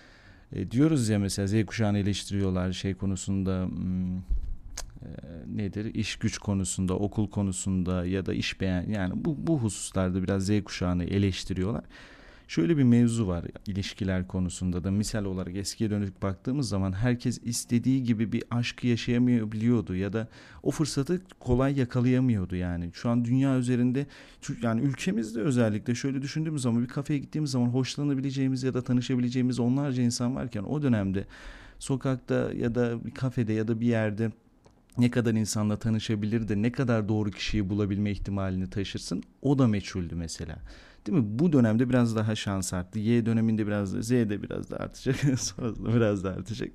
E, 0.53 0.71
diyoruz 0.71 1.09
ya 1.09 1.19
mesela 1.19 1.47
Z 1.47 1.65
kuşağını 1.65 1.97
eleştiriyorlar 1.97 2.71
şey 2.73 2.93
konusunda 2.93 3.65
hmm, 3.65 4.17
e, 4.17 4.21
nedir 5.47 5.95
iş 5.95 6.15
güç 6.15 6.37
konusunda 6.37 6.93
okul 6.93 7.29
konusunda 7.29 8.05
ya 8.05 8.25
da 8.25 8.33
iş 8.33 8.61
beğen 8.61 8.89
yani 8.89 9.13
bu 9.15 9.47
bu 9.47 9.59
hususlarda 9.59 10.23
biraz 10.23 10.45
Z 10.45 10.63
kuşağını 10.63 11.03
eleştiriyorlar. 11.03 11.83
Şöyle 12.49 12.77
bir 12.77 12.83
mevzu 12.83 13.27
var 13.27 13.45
ilişkiler 13.67 14.27
konusunda 14.27 14.83
da 14.83 14.91
misal 14.91 15.25
olarak 15.25 15.55
eskiye 15.55 15.89
dönük 15.89 16.21
baktığımız 16.21 16.69
zaman 16.69 16.93
herkes 16.93 17.39
istediği 17.43 18.03
gibi 18.03 18.31
bir 18.31 18.43
aşkı 18.51 18.87
yaşayamayabiliyordu 18.87 19.95
ya 19.95 20.13
da 20.13 20.27
o 20.63 20.71
fırsatı 20.71 21.21
kolay 21.39 21.79
yakalayamıyordu 21.79 22.55
yani. 22.55 22.89
Şu 22.93 23.09
an 23.09 23.25
dünya 23.25 23.57
üzerinde 23.57 24.07
yani 24.61 24.81
ülkemizde 24.81 25.41
özellikle 25.41 25.95
şöyle 25.95 26.21
düşündüğümüz 26.21 26.61
zaman 26.61 26.83
bir 26.83 26.87
kafeye 26.87 27.19
gittiğimiz 27.19 27.51
zaman 27.51 27.67
hoşlanabileceğimiz 27.67 28.63
ya 28.63 28.73
da 28.73 28.81
tanışabileceğimiz 28.81 29.59
onlarca 29.59 30.03
insan 30.03 30.35
varken 30.35 30.63
o 30.63 30.81
dönemde 30.81 31.25
sokakta 31.79 32.53
ya 32.53 32.75
da 32.75 33.05
bir 33.05 33.11
kafede 33.11 33.53
ya 33.53 33.67
da 33.67 33.81
bir 33.81 33.87
yerde 33.87 34.31
ne 34.97 35.11
kadar 35.11 35.33
insanla 35.33 35.79
tanışabilir 35.79 36.47
de 36.47 36.61
ne 36.61 36.71
kadar 36.71 37.09
doğru 37.09 37.31
kişiyi 37.31 37.69
bulabilme 37.69 38.11
ihtimalini 38.11 38.69
taşırsın 38.69 39.23
o 39.41 39.59
da 39.59 39.67
meçhuldü 39.67 40.15
mesela. 40.15 40.55
Değil 41.07 41.17
mi? 41.17 41.25
Bu 41.39 41.53
dönemde 41.53 41.89
biraz 41.89 42.15
daha 42.15 42.35
şans 42.35 42.73
arttı. 42.73 42.99
Y 42.99 43.25
döneminde 43.25 43.67
biraz 43.67 43.93
da 43.93 44.01
Z'de 44.01 44.43
biraz 44.43 44.71
da 44.71 44.77
artacak. 44.77 45.15
Sonrasında 45.39 45.95
biraz 45.95 46.23
da 46.23 46.29
artacak. 46.29 46.69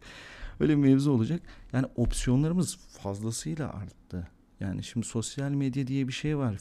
Öyle 0.61 0.73
bir 0.73 0.83
mevzu 0.83 1.11
olacak. 1.11 1.41
Yani 1.73 1.87
opsiyonlarımız 1.97 2.77
fazlasıyla 2.77 3.73
arttı. 3.73 4.29
Yani 4.65 4.83
şimdi 4.83 5.07
sosyal 5.07 5.51
medya 5.51 5.87
diye 5.87 6.09
bir 6.09 6.13
şey 6.13 6.39
var. 6.39 6.57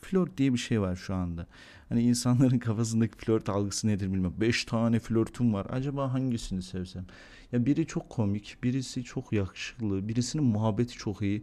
Flört 0.00 0.38
diye 0.38 0.52
bir 0.52 0.58
şey 0.58 0.80
var 0.80 0.96
şu 0.96 1.14
anda. 1.14 1.46
Hani 1.88 2.02
insanların 2.02 2.58
kafasındaki 2.58 3.18
flört 3.18 3.48
algısı 3.48 3.86
nedir 3.86 4.06
bilmiyorum. 4.06 4.36
Beş 4.40 4.64
tane 4.64 4.98
flörtüm 4.98 5.54
var. 5.54 5.66
Acaba 5.70 6.12
hangisini 6.12 6.62
sevsem? 6.62 7.06
Ya 7.52 7.66
biri 7.66 7.86
çok 7.86 8.10
komik, 8.10 8.56
birisi 8.62 9.04
çok 9.04 9.32
yakışıklı, 9.32 10.08
birisinin 10.08 10.44
muhabbeti 10.44 10.92
çok 10.94 11.22
iyi. 11.22 11.42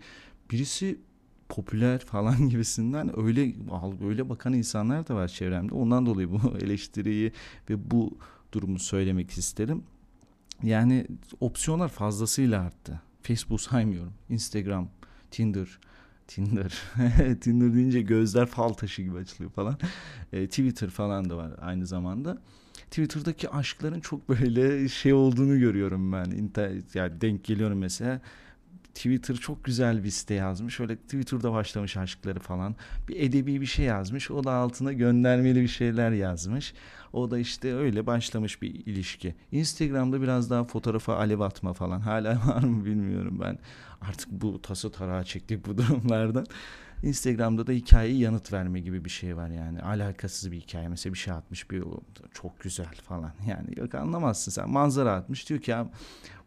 Birisi 0.51 0.99
popüler 1.49 1.99
falan 2.05 2.49
gibisinden 2.49 3.19
öyle 3.19 3.53
öyle 4.07 4.29
bakan 4.29 4.53
insanlar 4.53 5.07
da 5.07 5.15
var 5.15 5.27
çevremde. 5.27 5.73
Ondan 5.73 6.05
dolayı 6.05 6.31
bu 6.31 6.57
eleştiriyi 6.61 7.31
ve 7.69 7.91
bu 7.91 8.17
durumu 8.51 8.79
söylemek 8.79 9.31
isterim. 9.31 9.83
Yani 10.63 11.07
opsiyonlar 11.39 11.89
fazlasıyla 11.89 12.61
arttı. 12.61 13.01
Facebook 13.21 13.61
saymıyorum. 13.61 14.13
Instagram, 14.29 14.89
Tinder, 15.31 15.79
Tinder. 16.31 16.73
Tinder 17.41 17.73
deyince 17.73 18.01
gözler 18.01 18.45
fal 18.45 18.69
taşı 18.69 19.01
gibi 19.01 19.17
açılıyor 19.17 19.51
falan. 19.51 19.77
E, 20.33 20.47
Twitter 20.47 20.89
falan 20.89 21.29
da 21.29 21.37
var 21.37 21.51
aynı 21.61 21.85
zamanda. 21.87 22.37
Twitter'daki 22.91 23.49
aşkların 23.49 23.99
çok 23.99 24.29
böyle 24.29 24.89
şey 24.89 25.13
olduğunu 25.13 25.59
görüyorum 25.59 26.11
ben. 26.11 26.25
İnternet, 26.25 26.95
yani 26.95 27.21
denk 27.21 27.43
geliyorum 27.43 27.77
mesela. 27.77 28.21
Twitter 28.95 29.35
çok 29.35 29.63
güzel 29.63 30.03
bir 30.03 30.09
site 30.09 30.33
yazmış. 30.33 30.79
Öyle 30.79 30.95
Twitter'da 30.95 31.51
başlamış 31.51 31.97
aşkları 31.97 32.39
falan. 32.39 32.75
Bir 33.07 33.19
edebi 33.19 33.61
bir 33.61 33.65
şey 33.65 33.85
yazmış. 33.85 34.31
O 34.31 34.43
da 34.43 34.51
altına 34.51 34.93
göndermeli 34.93 35.61
bir 35.61 35.67
şeyler 35.67 36.11
yazmış. 36.11 36.73
O 37.13 37.31
da 37.31 37.39
işte 37.39 37.73
öyle 37.75 38.07
başlamış 38.07 38.61
bir 38.61 38.69
ilişki. 38.85 39.35
Instagram'da 39.51 40.21
biraz 40.21 40.49
daha 40.49 40.63
fotoğrafa 40.63 41.15
alev 41.15 41.39
atma 41.39 41.73
falan. 41.73 41.99
Hala 41.99 42.29
var 42.47 42.63
mı 42.63 42.85
bilmiyorum 42.85 43.39
ben. 43.41 43.59
Artık 44.01 44.31
bu 44.31 44.61
tası 44.61 44.91
tarağı 44.91 45.23
çektik 45.23 45.65
bu 45.65 45.77
durumlardan. 45.77 46.45
Instagram'da 47.03 47.67
da 47.67 47.71
hikayeyi 47.71 48.19
yanıt 48.19 48.53
verme 48.53 48.79
gibi 48.79 49.05
bir 49.05 49.09
şey 49.09 49.37
var 49.37 49.49
yani. 49.49 49.81
Alakasız 49.81 50.51
bir 50.51 50.59
hikaye. 50.59 50.87
Mesela 50.87 51.13
bir 51.13 51.19
şey 51.19 51.33
atmış 51.33 51.71
bir 51.71 51.83
çok 52.33 52.59
güzel 52.59 52.95
falan. 53.03 53.31
Yani 53.47 53.79
yok 53.79 53.95
anlamazsın 53.95 54.51
sen. 54.51 54.69
Manzara 54.69 55.13
atmış. 55.13 55.49
Diyor 55.49 55.61
ki 55.61 55.71
ya 55.71 55.89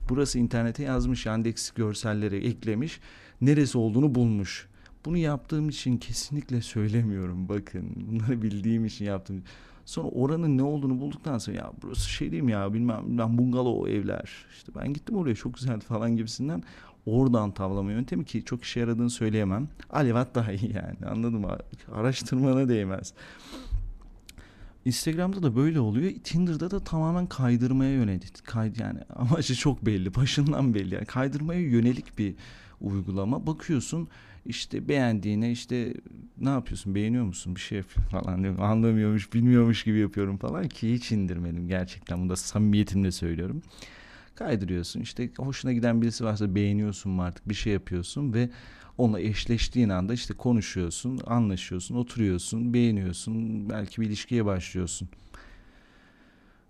burası 0.08 0.38
internete 0.38 0.82
yazmış. 0.82 1.26
Yandex 1.26 1.70
görselleri 1.70 2.46
eklemiş. 2.46 3.00
Neresi 3.40 3.78
olduğunu 3.78 4.14
bulmuş. 4.14 4.68
Bunu 5.04 5.16
yaptığım 5.16 5.68
için 5.68 5.98
kesinlikle 5.98 6.60
söylemiyorum. 6.60 7.48
Bakın 7.48 7.92
bunları 7.96 8.42
bildiğim 8.42 8.84
için 8.84 9.04
yaptım. 9.04 9.42
Sonra 9.84 10.08
oranın 10.08 10.58
ne 10.58 10.62
olduğunu 10.62 11.00
bulduktan 11.00 11.38
sonra 11.38 11.56
ya 11.56 11.72
burası 11.82 12.10
şey 12.10 12.30
diyeyim 12.30 12.48
ya 12.48 12.72
bilmem, 12.72 13.06
bilmem 13.06 13.38
bungalov 13.38 13.86
evler. 13.86 14.30
İşte 14.56 14.72
ben 14.74 14.92
gittim 14.92 15.16
oraya 15.16 15.34
çok 15.34 15.54
güzel 15.54 15.80
falan 15.80 16.16
gibisinden 16.16 16.62
oradan 17.06 17.50
tavlama 17.50 17.92
yöntemi 17.92 18.24
ki 18.24 18.44
çok 18.44 18.64
işe 18.64 18.80
yaradığını 18.80 19.10
söyleyemem. 19.10 19.68
Alevat 19.90 20.34
daha 20.34 20.52
iyi 20.52 20.72
yani 20.72 21.10
anladın 21.10 21.40
mı? 21.40 21.58
Araştırmana 21.92 22.68
değmez. 22.68 23.14
Instagram'da 24.84 25.42
da 25.42 25.56
böyle 25.56 25.80
oluyor. 25.80 26.12
Tinder'da 26.24 26.70
da 26.70 26.80
tamamen 26.80 27.26
kaydırmaya 27.26 27.92
yönelik. 27.92 28.44
Kay, 28.44 28.72
yani 28.78 29.00
amacı 29.14 29.54
çok 29.54 29.86
belli. 29.86 30.14
Başından 30.14 30.74
belli. 30.74 30.94
Yani 30.94 31.06
kaydırmaya 31.06 31.60
yönelik 31.60 32.18
bir 32.18 32.34
uygulama. 32.84 33.46
Bakıyorsun 33.46 34.08
işte 34.46 34.88
beğendiğine 34.88 35.52
işte 35.52 35.94
ne 36.40 36.48
yapıyorsun 36.48 36.94
beğeniyor 36.94 37.24
musun 37.24 37.54
bir 37.54 37.60
şey 37.60 37.82
falan 38.10 38.42
diyorum. 38.42 38.62
Anlamıyormuş 38.62 39.32
bilmiyormuş 39.32 39.84
gibi 39.84 39.98
yapıyorum 39.98 40.36
falan 40.36 40.68
ki 40.68 40.92
hiç 40.92 41.12
indirmedim 41.12 41.68
gerçekten. 41.68 42.20
Bunu 42.20 42.28
da 42.28 42.36
samimiyetimle 42.36 43.12
söylüyorum 43.12 43.62
kaydırıyorsun. 44.34 45.00
İşte 45.00 45.30
hoşuna 45.36 45.72
giden 45.72 46.02
birisi 46.02 46.24
varsa 46.24 46.54
beğeniyorsun 46.54 47.12
mu 47.12 47.22
artık 47.22 47.48
bir 47.48 47.54
şey 47.54 47.72
yapıyorsun 47.72 48.32
ve 48.32 48.50
onunla 48.98 49.20
eşleştiğin 49.20 49.88
anda 49.88 50.14
işte 50.14 50.34
konuşuyorsun, 50.34 51.20
anlaşıyorsun, 51.26 51.94
oturuyorsun, 51.94 52.74
beğeniyorsun, 52.74 53.70
belki 53.70 54.00
bir 54.00 54.06
ilişkiye 54.06 54.44
başlıyorsun. 54.44 55.08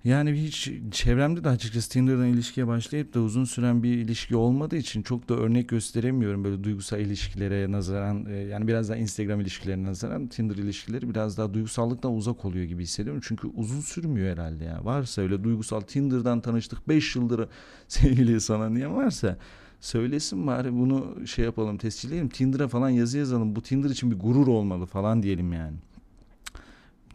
Yani 0.04 0.32
hiç 0.32 0.70
çevremde 0.90 1.44
de 1.44 1.48
açıkçası 1.48 1.90
Tinder'dan 1.90 2.26
ilişkiye 2.26 2.66
başlayıp 2.66 3.14
da 3.14 3.20
uzun 3.20 3.44
süren 3.44 3.82
bir 3.82 3.98
ilişki 3.98 4.36
olmadığı 4.36 4.76
için 4.76 5.02
çok 5.02 5.28
da 5.28 5.34
örnek 5.34 5.68
gösteremiyorum 5.68 6.44
böyle 6.44 6.64
duygusal 6.64 7.00
ilişkilere 7.00 7.72
nazaran. 7.72 8.26
E, 8.26 8.36
yani 8.36 8.68
biraz 8.68 8.88
daha 8.88 8.96
Instagram 8.96 9.40
ilişkilerine 9.40 9.88
nazaran 9.88 10.26
Tinder 10.26 10.56
ilişkileri 10.56 11.10
biraz 11.10 11.38
daha 11.38 11.54
duygusallıktan 11.54 12.14
uzak 12.14 12.44
oluyor 12.44 12.64
gibi 12.64 12.82
hissediyorum. 12.82 13.22
Çünkü 13.24 13.46
uzun 13.46 13.80
sürmüyor 13.80 14.32
herhalde 14.32 14.64
ya. 14.64 14.84
Varsa 14.84 15.22
öyle 15.22 15.44
duygusal 15.44 15.80
Tinder'dan 15.80 16.40
tanıştık 16.40 16.88
5 16.88 17.16
yıldır 17.16 17.48
sevgili 17.88 18.40
sana 18.40 18.68
niye 18.68 18.90
varsa 18.90 19.38
söylesin 19.80 20.46
bari 20.46 20.72
bunu 20.72 21.26
şey 21.26 21.44
yapalım 21.44 21.78
tescilleyelim. 21.78 22.28
Tinder'a 22.28 22.68
falan 22.68 22.90
yazı 22.90 23.18
yazalım. 23.18 23.56
Bu 23.56 23.62
Tinder 23.62 23.90
için 23.90 24.10
bir 24.10 24.18
gurur 24.18 24.46
olmalı 24.46 24.86
falan 24.86 25.22
diyelim 25.22 25.52
yani. 25.52 25.76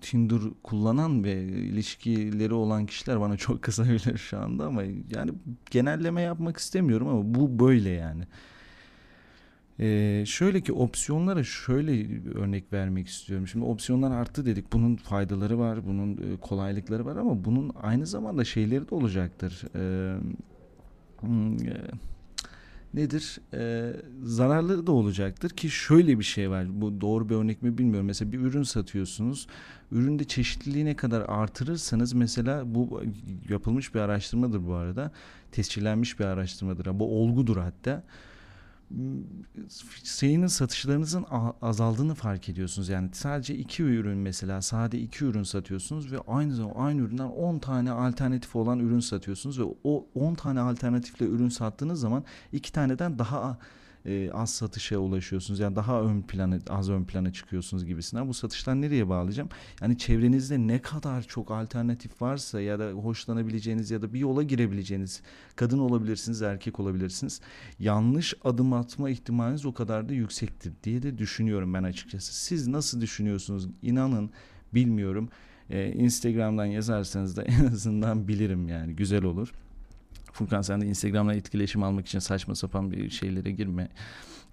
Tinder 0.02 0.40
kullanan 0.64 1.24
ve 1.24 1.44
ilişkileri 1.44 2.54
olan 2.54 2.86
kişiler 2.86 3.22
bana 3.22 3.38
çok 3.38 3.62
kızabilir 3.62 4.18
şu 4.18 4.40
anda 4.40 4.66
ama 4.66 4.84
yani 5.16 5.32
genelleme 5.72 6.22
yapmak 6.22 6.58
istemiyorum 6.58 7.08
ama 7.08 7.36
bu 7.36 7.60
böyle 7.60 7.90
yani. 7.90 8.24
Ee, 9.80 10.24
şöyle 10.28 10.62
ki 10.62 10.74
opsiyonlara 10.74 11.44
şöyle 11.44 12.22
örnek 12.36 12.74
vermek 12.74 13.08
istiyorum. 13.08 13.48
Şimdi 13.48 13.66
opsiyonlar 13.66 14.12
arttı 14.12 14.46
dedik. 14.46 14.74
Bunun 14.74 14.96
faydaları 14.96 15.60
var, 15.60 15.88
bunun 15.88 16.14
e, 16.14 16.38
kolaylıkları 16.42 17.06
var 17.06 17.16
ama 17.16 17.46
bunun 17.46 17.72
aynı 17.82 18.06
zamanda 18.06 18.46
şeyleri 18.46 18.90
de 18.90 18.96
olacaktır. 18.96 19.64
Ee, 19.76 20.18
e, 22.96 23.00
nedir? 23.00 23.40
Ee, 23.54 23.94
zararları 24.24 24.88
da 24.88 24.92
olacaktır 24.92 25.50
ki 25.50 25.70
şöyle 25.70 26.20
bir 26.20 26.24
şey 26.24 26.50
var. 26.50 26.82
Bu 26.82 27.02
doğru 27.02 27.30
bir 27.30 27.36
örnek 27.36 27.62
mi 27.64 27.78
bilmiyorum. 27.78 28.08
Mesela 28.08 28.32
bir 28.32 28.40
ürün 28.40 28.64
satıyorsunuz. 28.64 29.48
Üründe 29.92 30.24
çeşitliliği 30.24 30.86
ne 30.86 30.96
kadar 30.96 31.22
artırırsanız 31.22 32.14
mesela 32.14 32.76
bu 32.76 33.04
yapılmış 33.50 33.96
bir 33.96 34.00
araştırmadır 34.00 34.68
bu 34.68 34.74
arada. 34.74 35.12
Tescillenmiş 35.52 36.20
bir 36.20 36.26
araştırmadır. 36.26 37.00
Bu 37.00 37.22
olgudur 37.22 37.58
hatta 37.58 38.04
şeyinin 40.04 40.48
satışlarınızın 40.48 41.26
azaldığını 41.62 42.16
fark 42.16 42.50
ediyorsunuz. 42.50 42.90
Yani 42.90 43.10
sadece 43.14 43.56
iki 43.56 43.84
ürün 43.84 44.18
mesela 44.18 44.62
sade 44.62 45.00
iki 45.00 45.26
ürün 45.26 45.44
satıyorsunuz 45.44 46.12
ve 46.12 46.18
aynı 46.28 46.56
zamanda 46.56 46.80
aynı 46.80 47.02
üründen 47.02 47.28
10 47.28 47.60
tane 47.60 47.92
alternatif 47.92 48.56
olan 48.56 48.80
ürün 48.80 49.00
satıyorsunuz 49.00 49.60
ve 49.60 49.64
o 49.84 50.06
10 50.16 50.36
tane 50.36 50.60
alternatifle 50.60 51.26
ürün 51.26 51.50
sattığınız 51.50 52.00
zaman 52.00 52.24
iki 52.52 52.72
taneden 52.72 53.20
daha 53.20 53.58
e, 54.06 54.32
az 54.32 54.54
satışa 54.54 54.98
ulaşıyorsunuz. 54.98 55.60
Yani 55.60 55.76
daha 55.76 56.02
ön 56.02 56.22
plana 56.22 56.60
az 56.70 56.90
ön 56.90 57.04
plana 57.04 57.34
çıkıyorsunuz 57.34 57.86
gibisinden. 57.86 58.28
Bu 58.28 58.34
satışlar 58.34 58.82
nereye 58.82 59.10
bağlayacağım? 59.10 59.50
Yani 59.82 59.98
çevrenizde 59.98 60.58
ne 60.58 60.82
kadar 60.82 61.22
çok 61.22 61.52
alternatif 61.52 62.22
varsa 62.22 62.62
ya 62.62 62.80
da 62.80 62.92
hoşlanabileceğiniz 62.92 63.92
ya 63.92 64.02
da 64.02 64.14
bir 64.14 64.20
yola 64.20 64.44
girebileceğiniz 64.44 65.22
kadın 65.56 65.80
olabilirsiniz, 65.80 66.42
erkek 66.42 66.80
olabilirsiniz. 66.80 67.42
Yanlış 67.80 68.34
adım 68.44 68.74
atma 68.74 69.10
ihtimaliniz 69.10 69.66
o 69.66 69.74
kadar 69.74 70.10
da 70.10 70.14
yüksektir 70.14 70.74
diye 70.84 71.04
de 71.04 71.18
düşünüyorum 71.18 71.74
ben 71.74 71.84
açıkçası. 71.84 72.36
Siz 72.36 72.68
nasıl 72.68 73.02
düşünüyorsunuz? 73.02 73.68
İnanın 73.82 74.32
bilmiyorum. 74.74 75.30
Ee, 75.70 75.92
Instagram'dan 75.92 76.66
yazarsanız 76.66 77.38
da 77.38 77.44
en 77.60 77.66
azından 77.66 78.28
bilirim 78.28 78.68
yani 78.68 78.96
güzel 78.96 79.24
olur. 79.24 79.54
Furkan 80.40 80.62
sen 80.62 80.82
de 80.82 80.86
Instagram'la 80.86 81.34
etkileşim 81.34 81.84
almak 81.84 82.08
için 82.08 82.20
saçma 82.20 82.56
sapan 82.56 82.92
bir 82.92 83.10
şeylere 83.10 83.52
girme. 83.52 83.90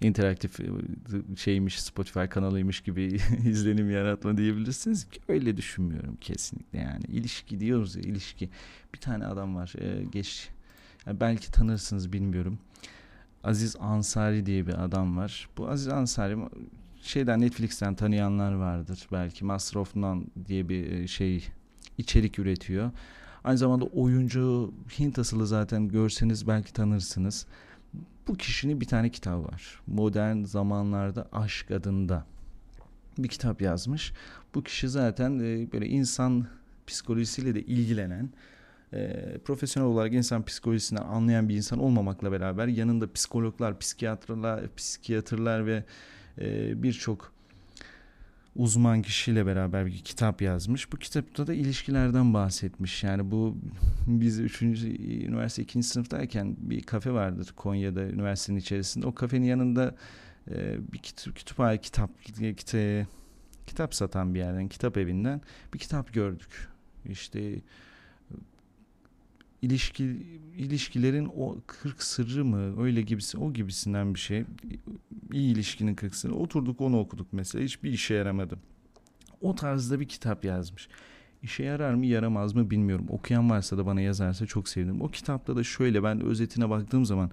İnteraktif 0.01 0.59
e, 0.59 0.65
şeymiş 1.35 1.81
Spotify 1.81 2.25
kanalıymış 2.25 2.81
gibi 2.81 3.03
izlenim 3.45 3.91
yaratma 3.91 4.37
diyebilirsiniz 4.37 5.09
ki 5.09 5.19
öyle 5.27 5.57
düşünmüyorum 5.57 6.17
kesinlikle 6.21 6.79
yani. 6.79 7.03
ilişki 7.07 7.59
diyoruz 7.59 7.95
ya 7.95 8.01
ilişki. 8.01 8.49
Bir 8.93 8.99
tane 8.99 9.25
adam 9.25 9.55
var 9.55 9.73
e, 9.77 10.03
geç 10.03 10.49
yani 11.05 11.19
belki 11.19 11.51
tanırsınız 11.51 12.13
bilmiyorum. 12.13 12.59
Aziz 13.43 13.75
Ansari 13.79 14.45
diye 14.45 14.67
bir 14.67 14.83
adam 14.83 15.17
var. 15.17 15.49
Bu 15.57 15.69
Aziz 15.69 15.87
Ansari 15.87 16.37
şeyden 17.01 17.41
Netflix'ten 17.41 17.95
tanıyanlar 17.95 18.53
vardır. 18.53 19.07
Belki 19.11 19.45
Master 19.45 19.79
of 19.79 19.95
None 19.95 20.23
diye 20.47 20.69
bir 20.69 20.91
e, 20.91 21.07
şey 21.07 21.47
içerik 21.97 22.39
üretiyor. 22.39 22.91
Aynı 23.47 23.57
zamanda 23.57 23.85
oyuncu 23.85 24.73
Hint 24.99 25.19
asılı 25.19 25.47
zaten 25.47 25.87
görseniz 25.87 26.47
belki 26.47 26.73
tanırsınız. 26.73 27.45
Bu 28.27 28.35
kişinin 28.35 28.81
bir 28.81 28.85
tane 28.85 29.09
kitabı 29.09 29.43
var. 29.43 29.81
Modern 29.87 30.43
zamanlarda 30.43 31.27
aşk 31.31 31.71
adında 31.71 32.25
bir 33.17 33.27
kitap 33.27 33.61
yazmış. 33.61 34.13
Bu 34.55 34.63
kişi 34.63 34.89
zaten 34.89 35.39
e, 35.39 35.71
böyle 35.73 35.87
insan 35.87 36.47
psikolojisiyle 36.87 37.55
de 37.55 37.61
ilgilenen 37.61 38.29
e, 38.93 39.37
profesyonel 39.45 39.89
olarak 39.89 40.13
insan 40.13 40.45
psikolojisini 40.45 40.99
anlayan 40.99 41.49
bir 41.49 41.55
insan 41.55 41.79
olmamakla 41.79 42.31
beraber 42.31 42.67
yanında 42.67 43.13
psikologlar, 43.13 43.79
psikiyatrlar, 43.79 44.75
psikiyatrlar 44.75 45.65
ve 45.65 45.83
e, 46.41 46.83
birçok 46.83 47.36
uzman 48.57 49.01
kişiyle 49.01 49.45
beraber 49.45 49.85
bir 49.85 49.97
kitap 49.97 50.41
yazmış. 50.41 50.91
Bu 50.91 50.97
kitapta 50.97 51.47
da 51.47 51.53
ilişkilerden 51.53 52.33
bahsetmiş. 52.33 53.03
Yani 53.03 53.31
bu 53.31 53.57
biz 54.07 54.39
3. 54.39 54.61
üniversite 54.61 55.61
2. 55.61 55.83
sınıftayken 55.83 56.55
bir 56.59 56.83
kafe 56.83 57.11
vardır 57.11 57.53
Konya'da 57.55 58.03
üniversitenin 58.03 58.57
içerisinde. 58.57 59.07
O 59.07 59.15
kafenin 59.15 59.45
yanında 59.45 59.95
e, 60.51 60.77
bir 60.93 60.97
kitap, 60.97 61.35
kütüphane 61.35 61.77
kitap 61.77 62.09
kitap 62.23 63.07
kitap 63.67 63.95
satan 63.95 64.33
bir 64.33 64.39
yerden, 64.39 64.67
kitap 64.67 64.97
evinden 64.97 65.41
bir 65.73 65.79
kitap 65.79 66.13
gördük. 66.13 66.67
İşte 67.05 67.61
ilişki 69.61 70.03
ilişkilerin 70.57 71.31
o 71.37 71.57
40 71.67 72.03
sırrı 72.03 72.45
mı 72.45 72.83
öyle 72.83 73.01
gibisi 73.01 73.37
o 73.37 73.53
gibisinden 73.53 74.13
bir 74.13 74.19
şey. 74.19 74.45
İyi 75.33 75.53
ilişkinin 75.53 75.95
40 75.95 76.15
sırrı. 76.15 76.35
Oturduk 76.35 76.81
onu 76.81 76.99
okuduk 76.99 77.27
mesela 77.31 77.63
hiçbir 77.63 77.91
işe 77.91 78.13
yaramadı. 78.13 78.59
O 79.41 79.55
tarzda 79.55 79.99
bir 79.99 80.07
kitap 80.07 80.45
yazmış. 80.45 80.87
İşe 81.43 81.63
yarar 81.63 81.93
mı 81.93 82.05
yaramaz 82.05 82.55
mı 82.55 82.69
bilmiyorum. 82.69 83.05
Okuyan 83.09 83.49
varsa 83.49 83.77
da 83.77 83.85
bana 83.85 84.01
yazarsa 84.01 84.45
çok 84.45 84.69
sevinirim. 84.69 85.01
O 85.01 85.07
kitapta 85.07 85.55
da 85.55 85.63
şöyle 85.63 86.03
ben 86.03 86.21
özetine 86.21 86.69
baktığım 86.69 87.05
zaman 87.05 87.31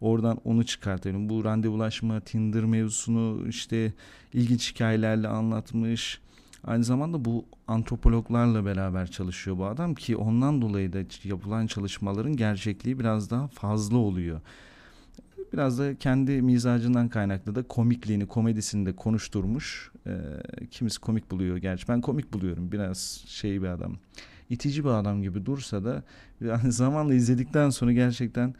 oradan 0.00 0.40
onu 0.44 0.66
çıkartıyorum. 0.66 1.28
Bu 1.28 1.44
randevulaşma, 1.44 2.20
Tinder 2.20 2.64
mevzusunu 2.64 3.48
işte 3.48 3.92
ilginç 4.32 4.74
hikayelerle 4.74 5.28
anlatmış 5.28 6.20
Aynı 6.64 6.84
zamanda 6.84 7.24
bu 7.24 7.44
antropologlarla 7.68 8.64
beraber 8.64 9.10
çalışıyor 9.10 9.58
bu 9.58 9.66
adam 9.66 9.94
ki 9.94 10.16
ondan 10.16 10.62
dolayı 10.62 10.92
da 10.92 10.98
yapılan 11.24 11.66
çalışmaların 11.66 12.36
gerçekliği 12.36 12.98
biraz 12.98 13.30
daha 13.30 13.48
fazla 13.48 13.96
oluyor. 13.96 14.40
Biraz 15.52 15.78
da 15.78 15.94
kendi 15.94 16.42
mizacından 16.42 17.08
kaynaklı 17.08 17.54
da 17.54 17.62
komikliğini, 17.62 18.26
komedisini 18.26 18.86
de 18.86 18.96
konuşturmuş. 18.96 19.92
E, 20.06 20.12
kimisi 20.70 21.00
komik 21.00 21.30
buluyor 21.30 21.56
gerçi. 21.56 21.88
Ben 21.88 22.00
komik 22.00 22.32
buluyorum. 22.32 22.72
Biraz 22.72 23.24
şey 23.26 23.62
bir 23.62 23.66
adam. 23.66 23.96
itici 24.50 24.84
bir 24.84 24.88
adam 24.88 25.22
gibi 25.22 25.46
dursa 25.46 25.84
da 25.84 26.02
yani 26.40 26.72
zamanla 26.72 27.14
izledikten 27.14 27.70
sonra 27.70 27.92
gerçekten 27.92 28.54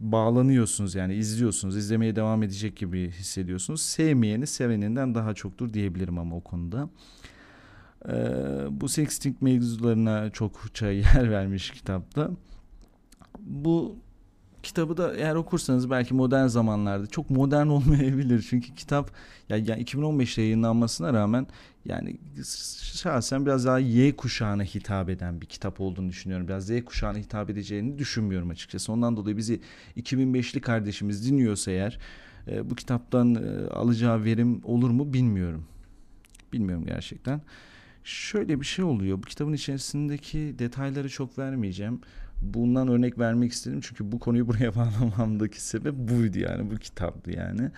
bağlanıyorsunuz 0.00 0.94
yani 0.94 1.14
izliyorsunuz 1.14 1.76
izlemeye 1.76 2.16
devam 2.16 2.42
edecek 2.42 2.76
gibi 2.76 3.10
hissediyorsunuz. 3.10 3.82
Sevmeyeni 3.82 4.46
seveninden 4.46 5.14
daha 5.14 5.34
çoktur 5.34 5.72
diyebilirim 5.72 6.18
ama 6.18 6.36
o 6.36 6.40
konuda. 6.40 6.88
Ee, 8.08 8.12
bu 8.70 8.88
sexting 8.88 9.36
mevzularına 9.40 10.30
çokça 10.30 10.90
yer 10.90 11.30
vermiş 11.30 11.70
kitapta. 11.70 12.30
Bu 13.40 13.96
kitabı 14.62 14.96
da 14.96 15.16
eğer 15.16 15.34
okursanız 15.34 15.90
belki 15.90 16.14
modern 16.14 16.46
zamanlarda 16.46 17.06
çok 17.06 17.30
modern 17.30 17.66
olmayabilir. 17.76 18.46
Çünkü 18.50 18.74
kitap 18.74 19.10
ya 19.48 19.56
yani 19.56 19.84
2015'te 19.84 20.42
yayınlanmasına 20.42 21.12
rağmen 21.12 21.46
yani 21.84 22.16
şahsen 22.94 23.46
biraz 23.46 23.66
daha 23.66 23.78
Y 23.78 24.16
kuşağına 24.16 24.62
hitap 24.62 25.08
eden 25.08 25.40
bir 25.40 25.46
kitap 25.46 25.80
olduğunu 25.80 26.08
düşünüyorum. 26.08 26.48
Biraz 26.48 26.66
Z 26.66 26.84
kuşağına 26.84 27.18
hitap 27.18 27.50
edeceğini 27.50 27.98
düşünmüyorum 27.98 28.50
açıkçası. 28.50 28.92
Ondan 28.92 29.16
dolayı 29.16 29.36
bizi 29.36 29.60
2005'li 29.96 30.60
kardeşimiz 30.60 31.30
dinliyorsa 31.30 31.70
eğer 31.70 31.98
e, 32.48 32.70
bu 32.70 32.74
kitaptan 32.74 33.34
e, 33.34 33.68
alacağı 33.68 34.24
verim 34.24 34.60
olur 34.64 34.90
mu 34.90 35.12
bilmiyorum. 35.12 35.64
Bilmiyorum 36.52 36.86
gerçekten. 36.86 37.40
Şöyle 38.04 38.60
bir 38.60 38.66
şey 38.66 38.84
oluyor. 38.84 39.18
Bu 39.18 39.22
kitabın 39.22 39.52
içerisindeki 39.52 40.54
detayları 40.58 41.08
çok 41.08 41.38
vermeyeceğim 41.38 42.00
bundan 42.42 42.88
örnek 42.88 43.18
vermek 43.18 43.52
istedim 43.52 43.80
çünkü 43.82 44.12
bu 44.12 44.18
konuyu 44.18 44.48
buraya 44.48 44.74
bağlamamdaki 44.76 45.62
sebep 45.62 45.94
buydu 45.94 46.38
yani 46.38 46.70
bu 46.70 46.76
kitaptı 46.76 47.30
yani. 47.30 47.70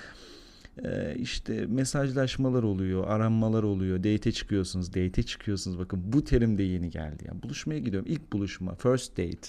Ee, 0.85 1.14
işte 1.18 1.66
mesajlaşmalar 1.66 2.62
oluyor, 2.62 3.09
aranmalar 3.09 3.62
oluyor, 3.62 3.98
date 3.98 4.33
çıkıyorsunuz, 4.33 4.94
date 4.94 5.22
çıkıyorsunuz. 5.22 5.79
Bakın 5.79 6.03
bu 6.05 6.24
terim 6.24 6.59
de 6.59 6.62
yeni 6.62 6.90
geldi. 6.90 7.24
Yani 7.29 7.42
buluşmaya 7.42 7.79
gidiyorum. 7.81 8.09
İlk 8.12 8.33
buluşma, 8.33 8.74
first 8.74 9.12
date, 9.12 9.48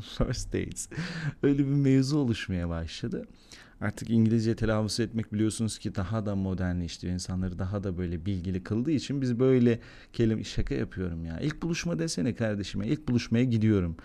first 0.18 0.48
dates. 0.48 0.88
Öyle 1.42 1.58
bir 1.58 1.64
mevzu 1.64 2.18
oluşmaya 2.18 2.68
başladı. 2.68 3.26
artık 3.80 4.10
İngilizce 4.10 4.56
telaffuz 4.56 5.00
etmek 5.00 5.32
biliyorsunuz 5.32 5.78
ki 5.78 5.94
daha 5.94 6.26
da 6.26 6.36
modernleştiriyor. 6.36 7.14
insanları 7.14 7.58
daha 7.58 7.84
da 7.84 7.98
böyle 7.98 8.26
bilgili 8.26 8.62
kıldığı 8.62 8.90
için 8.90 9.20
biz 9.20 9.38
böyle 9.38 9.80
kelime 10.12 10.44
şaka 10.44 10.74
yapıyorum 10.74 11.24
ya. 11.24 11.40
İlk 11.40 11.62
buluşma 11.62 11.98
desene 11.98 12.34
kardeşime. 12.34 12.86
İlk 12.86 13.08
buluşmaya 13.08 13.44
gidiyorum. 13.44 13.96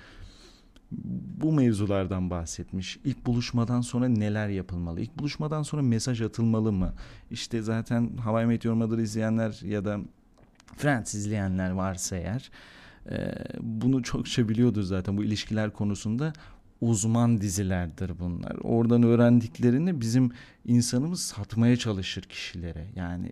Bu 0.91 1.51
mevzulardan 1.51 2.29
bahsetmiş. 2.29 2.99
İlk 3.03 3.25
buluşmadan 3.25 3.81
sonra 3.81 4.07
neler 4.07 4.49
yapılmalı? 4.49 5.01
İlk 5.01 5.19
buluşmadan 5.19 5.63
sonra 5.63 5.81
mesaj 5.81 6.21
atılmalı 6.21 6.71
mı? 6.71 6.93
İşte 7.31 7.61
zaten 7.61 8.17
Hawaii 8.17 8.45
Meteor 8.45 8.73
Mother 8.73 8.97
izleyenler 8.97 9.61
ya 9.63 9.85
da 9.85 9.99
Friends 10.77 11.15
izleyenler 11.15 11.71
varsa 11.71 12.15
eğer 12.15 12.51
bunu 13.61 14.03
çokça 14.03 14.49
biliyordur 14.49 14.83
zaten 14.83 15.17
bu 15.17 15.23
ilişkiler 15.23 15.73
konusunda 15.73 16.33
uzman 16.81 17.41
dizilerdir 17.41 18.11
bunlar. 18.19 18.55
Oradan 18.61 19.03
öğrendiklerini 19.03 20.01
bizim 20.01 20.31
insanımız 20.65 21.21
satmaya 21.21 21.77
çalışır 21.77 22.21
kişilere. 22.21 22.85
Yani 22.95 23.31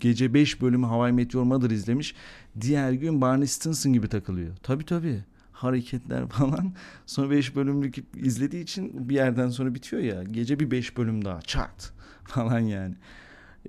gece 0.00 0.34
5 0.34 0.60
bölümü 0.62 0.86
Hawaii 0.86 1.12
Meteor 1.12 1.42
Mother 1.42 1.70
izlemiş. 1.70 2.14
Diğer 2.60 2.92
gün 2.92 3.20
Barney 3.20 3.46
Stinson 3.46 3.92
gibi 3.92 4.08
takılıyor. 4.08 4.56
Tabii 4.62 4.84
tabii. 4.84 5.24
Hareketler 5.64 6.26
falan. 6.28 6.72
Sonra 7.06 7.30
5 7.30 7.56
bölümlük 7.56 7.96
izlediği 8.16 8.62
için 8.62 9.08
bir 9.08 9.14
yerden 9.14 9.48
sonra 9.48 9.74
bitiyor 9.74 10.02
ya. 10.02 10.22
Gece 10.22 10.60
bir 10.60 10.70
5 10.70 10.96
bölüm 10.96 11.24
daha. 11.24 11.40
Çat 11.40 11.92
falan 12.24 12.60
yani. 12.60 12.94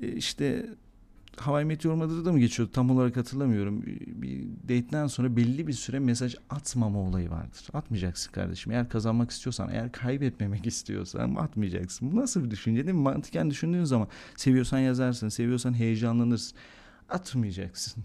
İşte 0.02 0.66
Hawaii 1.38 1.66
Meteor 1.66 1.96
Mother'da 1.96 2.32
mı 2.32 2.40
geçiyordu 2.40 2.72
tam 2.74 2.90
olarak 2.90 3.18
hatırlamıyorum. 3.18 3.84
Bir 4.08 4.44
date'den 4.64 5.08
sonra 5.08 5.36
belli 5.36 5.68
bir 5.68 5.74
süre 5.74 6.00
mesaj 6.00 6.36
atmama 6.50 7.00
olayı 7.00 7.30
vardır. 7.30 7.68
Atmayacaksın 7.74 8.32
kardeşim. 8.32 8.72
Eğer 8.72 8.90
kazanmak 8.90 9.32
istiyorsan, 9.32 9.70
eğer 9.70 9.92
kaybetmemek 9.92 10.68
istiyorsan 10.68 11.36
atmayacaksın. 11.36 12.12
Bu 12.12 12.16
nasıl 12.16 12.44
bir 12.44 12.52
düşünce 12.52 12.86
değil 12.86 12.96
mi? 12.96 13.02
Mantıken 13.02 13.50
düşündüğün 13.50 13.84
zaman 13.84 14.08
seviyorsan 14.36 14.80
yazarsın, 14.80 15.30
seviyorsan 15.30 15.74
heyecanlanırsın. 15.74 16.58
Atmayacaksın. 17.10 18.04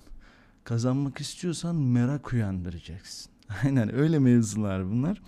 Kazanmak 0.64 1.20
istiyorsan 1.20 1.76
merak 1.76 2.32
uyandıracaksın. 2.32 3.32
Aynen 3.64 3.94
öyle 3.94 4.18
mevzular 4.18 4.90
bunlar. 4.90 5.22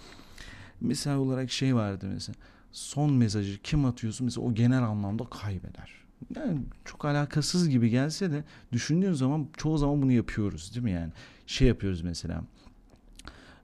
Mesela 0.80 1.18
olarak 1.18 1.50
şey 1.50 1.74
vardı 1.74 2.06
mesela. 2.14 2.36
Son 2.72 3.12
mesajı 3.12 3.62
kim 3.62 3.84
atıyorsun 3.84 4.24
mesela 4.24 4.46
o 4.46 4.54
genel 4.54 4.82
anlamda 4.82 5.24
kaybeder 5.24 6.02
yani 6.36 6.60
çok 6.84 7.04
alakasız 7.04 7.68
gibi 7.68 7.90
gelse 7.90 8.30
de 8.30 8.44
düşündüğün 8.72 9.12
zaman 9.12 9.48
çoğu 9.56 9.78
zaman 9.78 10.02
bunu 10.02 10.12
yapıyoruz 10.12 10.74
değil 10.74 10.84
mi 10.84 10.90
yani? 10.90 11.12
Şey 11.46 11.68
yapıyoruz 11.68 12.02
mesela. 12.02 12.42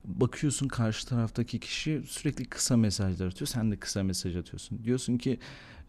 Bakıyorsun 0.05 0.67
karşı 0.67 1.07
taraftaki 1.07 1.59
kişi 1.59 2.03
sürekli 2.07 2.45
kısa 2.45 2.77
mesajlar 2.77 3.27
atıyor. 3.27 3.47
Sen 3.47 3.71
de 3.71 3.75
kısa 3.77 4.03
mesaj 4.03 4.35
atıyorsun. 4.35 4.83
Diyorsun 4.83 5.17
ki 5.17 5.39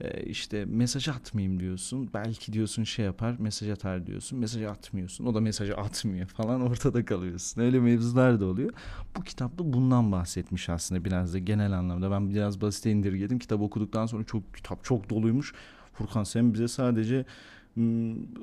e, 0.00 0.22
işte 0.22 0.64
mesaj 0.64 1.08
atmayayım 1.08 1.60
diyorsun. 1.60 2.10
Belki 2.14 2.52
diyorsun 2.52 2.84
şey 2.84 3.04
yapar 3.04 3.36
mesaj 3.38 3.70
atar 3.70 4.06
diyorsun. 4.06 4.38
Mesaj 4.38 4.62
atmıyorsun. 4.62 5.26
O 5.26 5.34
da 5.34 5.40
mesajı 5.40 5.76
atmıyor 5.76 6.26
falan 6.26 6.60
ortada 6.60 7.04
kalıyorsun. 7.04 7.60
Öyle 7.60 7.80
mevzular 7.80 8.40
da 8.40 8.46
oluyor. 8.46 8.72
Bu 9.16 9.22
kitapta 9.22 9.72
bundan 9.72 10.12
bahsetmiş 10.12 10.68
aslında 10.68 11.04
biraz 11.04 11.34
da 11.34 11.38
genel 11.38 11.72
anlamda. 11.72 12.10
Ben 12.10 12.30
biraz 12.30 12.60
basite 12.60 12.90
indirgedim. 12.90 13.38
Kitap 13.38 13.60
okuduktan 13.60 14.06
sonra 14.06 14.24
çok 14.24 14.54
kitap 14.54 14.84
çok 14.84 15.10
doluymuş 15.10 15.54
Furkan 16.00 16.24
sen 16.24 16.54
bize 16.54 16.68
sadece 16.68 17.24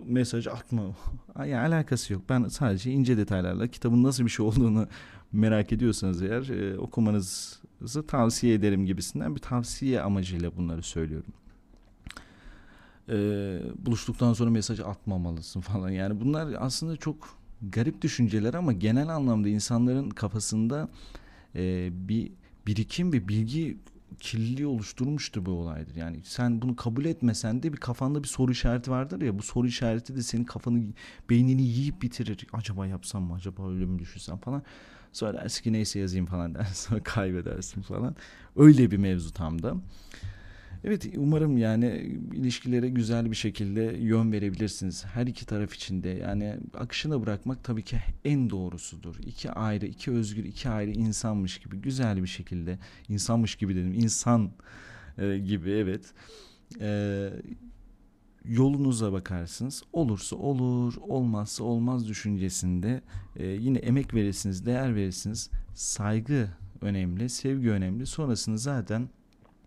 mesaj 0.05 0.47
atma. 0.47 0.83
Yani 1.37 1.57
alakası 1.57 2.13
yok. 2.13 2.21
Ben 2.29 2.47
sadece 2.47 2.91
ince 2.91 3.17
detaylarla 3.17 3.67
kitabın 3.67 4.03
nasıl 4.03 4.25
bir 4.25 4.29
şey 4.29 4.45
olduğunu 4.45 4.87
merak 5.31 5.71
ediyorsanız 5.71 6.21
eğer 6.21 6.49
e, 6.49 6.77
okumanızı 6.79 8.07
tavsiye 8.07 8.53
ederim 8.53 8.85
gibisinden 8.85 9.35
bir 9.35 9.41
tavsiye 9.41 10.01
amacıyla 10.01 10.57
bunları 10.57 10.83
söylüyorum. 10.83 11.33
E, 13.09 13.15
buluştuktan 13.85 14.33
sonra 14.33 14.49
mesaj 14.49 14.79
atmamalısın 14.79 15.61
falan. 15.61 15.89
Yani 15.89 16.21
bunlar 16.21 16.55
aslında 16.59 16.97
çok 16.97 17.37
garip 17.61 18.01
düşünceler 18.01 18.53
ama 18.53 18.73
genel 18.73 19.07
anlamda 19.07 19.49
insanların 19.49 20.09
kafasında 20.09 20.89
e, 21.55 21.89
bir 22.07 22.31
birikim 22.67 23.13
ve 23.13 23.27
bilgi 23.27 23.77
kirliliği 24.19 24.67
oluşturmuştur 24.67 25.45
bu 25.45 25.51
olaydır. 25.51 25.95
Yani 25.95 26.19
sen 26.23 26.61
bunu 26.61 26.75
kabul 26.75 27.05
etmesen 27.05 27.63
de 27.63 27.73
bir 27.73 27.77
kafanda 27.77 28.23
bir 28.23 28.27
soru 28.27 28.51
işareti 28.51 28.91
vardır 28.91 29.21
ya 29.21 29.39
bu 29.39 29.41
soru 29.41 29.67
işareti 29.67 30.15
de 30.15 30.23
senin 30.23 30.43
kafanı 30.43 30.83
beynini 31.29 31.61
yiyip 31.61 32.01
bitirir. 32.01 32.47
Acaba 32.53 32.87
yapsam 32.87 33.23
mı 33.23 33.33
acaba 33.33 33.69
öyle 33.69 33.85
mi 33.85 33.99
düşünsem 33.99 34.37
falan. 34.37 34.63
Sonra 35.13 35.33
dersin 35.33 35.63
ki 35.63 35.73
neyse 35.73 35.99
yazayım 35.99 36.25
falan 36.25 36.55
dersin 36.55 36.73
sonra 36.89 37.03
kaybedersin 37.03 37.81
falan. 37.81 38.15
Öyle 38.55 38.91
bir 38.91 38.97
mevzu 38.97 39.33
tam 39.33 39.63
da. 39.63 39.75
Evet 40.83 41.09
umarım 41.17 41.57
yani 41.57 41.85
ilişkilere 42.33 42.89
güzel 42.89 43.31
bir 43.31 43.35
şekilde 43.35 43.81
yön 43.81 44.31
verebilirsiniz. 44.31 45.05
Her 45.05 45.27
iki 45.27 45.45
taraf 45.45 45.73
için 45.73 46.03
de 46.03 46.09
yani 46.09 46.55
akışına 46.73 47.21
bırakmak 47.21 47.63
tabii 47.63 47.83
ki 47.83 47.97
en 48.25 48.49
doğrusudur. 48.49 49.15
İki 49.25 49.51
ayrı, 49.51 49.85
iki 49.85 50.11
özgür, 50.11 50.43
iki 50.43 50.69
ayrı 50.69 50.91
insanmış 50.91 51.57
gibi 51.57 51.77
güzel 51.77 52.23
bir 52.23 52.27
şekilde 52.27 52.79
insanmış 53.09 53.55
gibi 53.55 53.75
dedim 53.75 53.93
insan 53.93 54.51
e, 55.17 55.37
gibi 55.37 55.69
evet. 55.71 56.13
E, 56.81 57.29
yolunuza 58.49 59.13
bakarsınız. 59.13 59.83
Olursa 59.93 60.35
olur, 60.35 60.93
olmazsa 61.07 61.63
olmaz 61.63 62.07
düşüncesinde 62.07 63.01
e, 63.35 63.47
yine 63.47 63.77
emek 63.77 64.13
verirsiniz, 64.13 64.65
değer 64.65 64.95
verirsiniz. 64.95 65.49
Saygı 65.73 66.49
önemli, 66.81 67.29
sevgi 67.29 67.71
önemli. 67.71 68.05
Sonrasını 68.05 68.57
zaten 68.57 69.09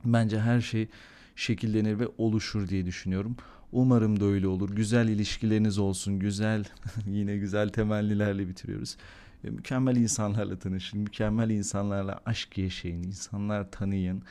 bence 0.05 0.41
her 0.41 0.61
şey 0.61 0.89
şekillenir 1.37 1.99
ve 1.99 2.09
oluşur 2.19 2.69
diye 2.69 2.87
düşünüyorum. 2.87 3.37
Umarım 3.73 4.21
da 4.21 4.25
öyle 4.25 4.47
olur. 4.47 4.71
Güzel 4.71 5.09
ilişkileriniz 5.09 5.79
olsun. 5.79 6.19
Güzel 6.19 6.65
yine 7.07 7.37
güzel 7.37 7.69
temellilerle 7.69 8.49
bitiriyoruz. 8.49 8.97
E, 9.45 9.51
mükemmel 9.51 9.97
insanlarla 9.97 10.59
tanışın. 10.59 11.01
Mükemmel 11.01 11.51
insanlarla 11.51 12.21
aşk 12.27 12.59
yaşayın. 12.59 13.03
insanlar 13.03 13.71
tanıyın. 13.71 14.23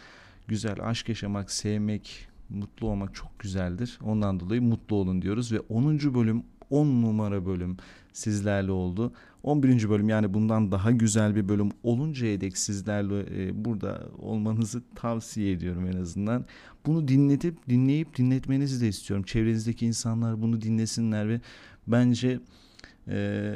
Güzel 0.48 0.76
aşk 0.82 1.10
yaşamak, 1.10 1.52
sevmek, 1.52 2.29
mutlu 2.50 2.88
olmak 2.88 3.16
çok 3.16 3.40
güzeldir. 3.40 4.00
Ondan 4.04 4.40
dolayı 4.40 4.62
mutlu 4.62 4.96
olun 4.96 5.22
diyoruz 5.22 5.52
ve 5.52 5.60
10. 5.60 6.00
bölüm 6.14 6.44
10 6.70 7.02
numara 7.02 7.46
bölüm 7.46 7.78
sizlerle 8.14 8.72
oldu. 8.72 9.14
11. 9.44 9.90
bölüm 9.90 10.10
yani 10.10 10.34
bundan 10.34 10.72
daha 10.72 10.92
güzel 10.92 11.36
bir 11.36 11.50
bölüm 11.50 11.70
oluncaya 11.84 12.42
dek 12.42 12.58
sizlerle 12.58 13.44
e, 13.44 13.66
burada 13.66 14.10
olmanızı 14.18 14.84
tavsiye 14.96 15.52
ediyorum 15.52 15.88
en 15.88 16.02
azından. 16.02 16.46
Bunu 16.86 17.08
dinletip 17.08 17.70
dinleyip 17.70 18.18
dinletmenizi 18.18 18.82
de 18.82 18.88
istiyorum. 18.88 19.26
Çevrenizdeki 19.26 19.86
insanlar 19.86 20.42
bunu 20.42 20.62
dinlesinler 20.62 21.30
ve 21.30 21.42
bence 21.88 22.40
e, 23.10 23.56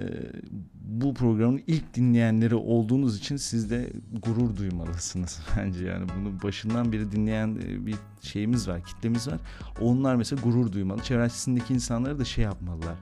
bu 0.81 1.13
programın 1.13 1.61
ilk 1.67 1.93
dinleyenleri 1.93 2.55
olduğunuz 2.55 3.17
için 3.17 3.35
siz 3.37 3.69
de 3.69 3.93
gurur 4.25 4.57
duymalısınız 4.57 5.41
bence 5.57 5.85
yani 5.85 6.05
bunu 6.17 6.43
başından 6.43 6.91
beri 6.91 7.11
dinleyen 7.11 7.47
e, 7.67 7.85
bir 7.85 7.95
şeyimiz 8.21 8.67
var 8.67 8.83
kitlemiz 8.83 9.27
var 9.27 9.39
onlar 9.81 10.15
mesela 10.15 10.41
gurur 10.41 10.71
duymalı 10.71 11.01
çevresindeki 11.01 11.73
insanları 11.73 12.19
da 12.19 12.25
şey 12.25 12.43
yapmalılar 12.43 12.95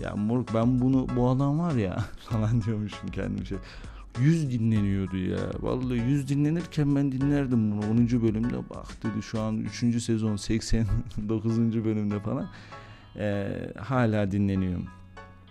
ya 0.00 0.16
moruk 0.16 0.54
ben 0.54 0.80
bunu 0.80 1.06
bu 1.16 1.28
adam 1.28 1.58
var 1.58 1.74
ya 1.74 1.96
falan 2.18 2.62
diyormuşum 2.62 3.08
kendim 3.08 3.46
şey. 3.46 3.58
100 4.20 4.50
dinleniyordu 4.50 5.16
ya. 5.16 5.38
Vallahi 5.60 5.98
100 5.98 6.28
dinlenirken 6.28 6.96
ben 6.96 7.12
dinlerdim 7.12 7.72
bunu 7.72 7.90
10. 7.90 7.98
bölümde. 8.22 8.56
Bak 8.70 8.86
dedi 9.02 9.22
şu 9.22 9.40
an 9.40 9.58
3. 9.58 10.02
sezon 10.02 10.36
89. 10.36 11.84
bölümde 11.84 12.20
falan. 12.20 12.48
Ee, 13.16 13.72
hala 13.78 14.30
dinleniyorum. 14.30 14.86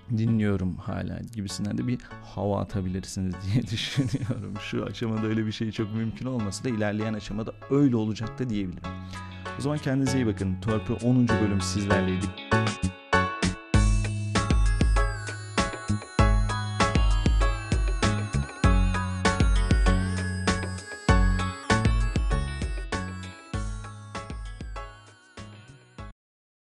Dinliyorum 0.09 0.75
hala 0.77 1.19
gibisinden 1.35 1.77
de 1.77 1.87
bir 1.87 1.99
hava 2.35 2.61
atabilirsiniz 2.61 3.35
diye 3.53 3.63
düşünüyorum. 3.67 4.53
Şu 4.61 4.85
aşamada 4.85 5.27
öyle 5.27 5.45
bir 5.45 5.51
şey 5.51 5.71
çok 5.71 5.93
mümkün 5.93 6.25
olmasa 6.25 6.63
da 6.63 6.69
ilerleyen 6.69 7.13
aşamada 7.13 7.53
öyle 7.69 7.95
olacak 7.95 8.39
da 8.39 8.49
diyebilirim. 8.49 8.83
O 9.59 9.61
zaman 9.61 9.77
kendinize 9.77 10.17
iyi 10.17 10.27
bakın. 10.27 10.55
Torpil 10.61 11.07
10. 11.07 11.27
bölüm 11.27 11.61
sizlerleydi. 11.61 12.25